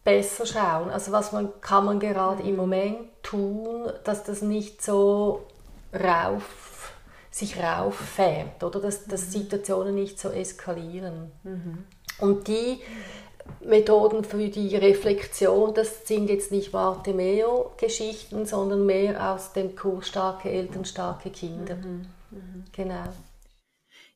besser 0.05 0.45
schauen. 0.45 0.89
Also 0.89 1.11
was 1.11 1.33
man, 1.33 1.59
kann 1.59 1.83
man 1.83 1.99
gerade 1.99 2.43
im 2.43 2.55
Moment 2.55 2.97
tun, 3.21 3.91
dass 4.05 4.23
das 4.23 4.41
nicht 4.41 4.81
so 4.81 5.45
rauf, 5.93 6.93
sich 7.29 7.61
rauffährt 7.61 8.63
oder 8.63 8.79
dass, 8.79 9.05
dass 9.05 9.33
Situationen 9.33 9.93
nicht 9.93 10.17
so 10.19 10.29
eskalieren. 10.29 11.31
Mhm. 11.43 11.83
Und 12.19 12.47
die 12.47 12.79
Methoden 13.61 14.23
für 14.23 14.47
die 14.49 14.75
Reflexion, 14.75 15.73
das 15.73 16.07
sind 16.07 16.29
jetzt 16.29 16.51
nicht 16.51 16.71
Bartemeo-Geschichten, 16.71 18.45
sondern 18.45 18.85
mehr 18.85 19.33
aus 19.33 19.53
dem 19.53 19.75
Kurs 19.75 20.07
Starke 20.07 20.49
Eltern, 20.49 20.85
starke 20.85 21.29
Kinder. 21.29 21.75
Mhm. 21.75 22.07
Mhm. 22.31 22.63
Genau. 22.71 23.13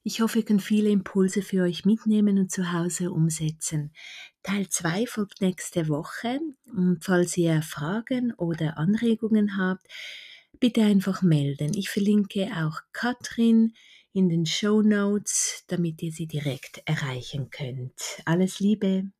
Ich 0.04 0.20
hoffe, 0.22 0.40
ihr 0.40 0.46
könnt 0.46 0.64
viele 0.64 0.90
Impulse 0.90 1.44
für 1.44 1.64
euch 1.64 1.86
mitnehmen 1.86 2.40
und 2.40 2.52
zu 2.52 2.72
Hause 2.72 3.12
umsetzen. 3.12 3.94
Teil 4.42 4.68
2 4.68 5.06
folgt 5.06 5.42
nächste 5.42 5.88
Woche. 5.90 6.40
Und 6.66 7.04
falls 7.04 7.38
ihr 7.38 7.62
Fragen 7.62 8.34
oder 8.34 8.80
Anregungen 8.80 9.58
habt, 9.58 9.86
bitte 10.60 10.82
einfach 10.82 11.22
melden. 11.22 11.74
Ich 11.76 11.90
verlinke 11.90 12.50
auch 12.58 12.80
Katrin 12.94 13.74
in 14.14 14.28
den 14.28 14.46
Show 14.46 14.82
Notes, 14.82 15.66
damit 15.68 16.02
ihr 16.02 16.12
sie 16.12 16.28
direkt 16.28 16.82
erreichen 16.86 17.50
könnt. 17.52 17.94
Alles 18.26 18.60
Liebe! 18.60 19.12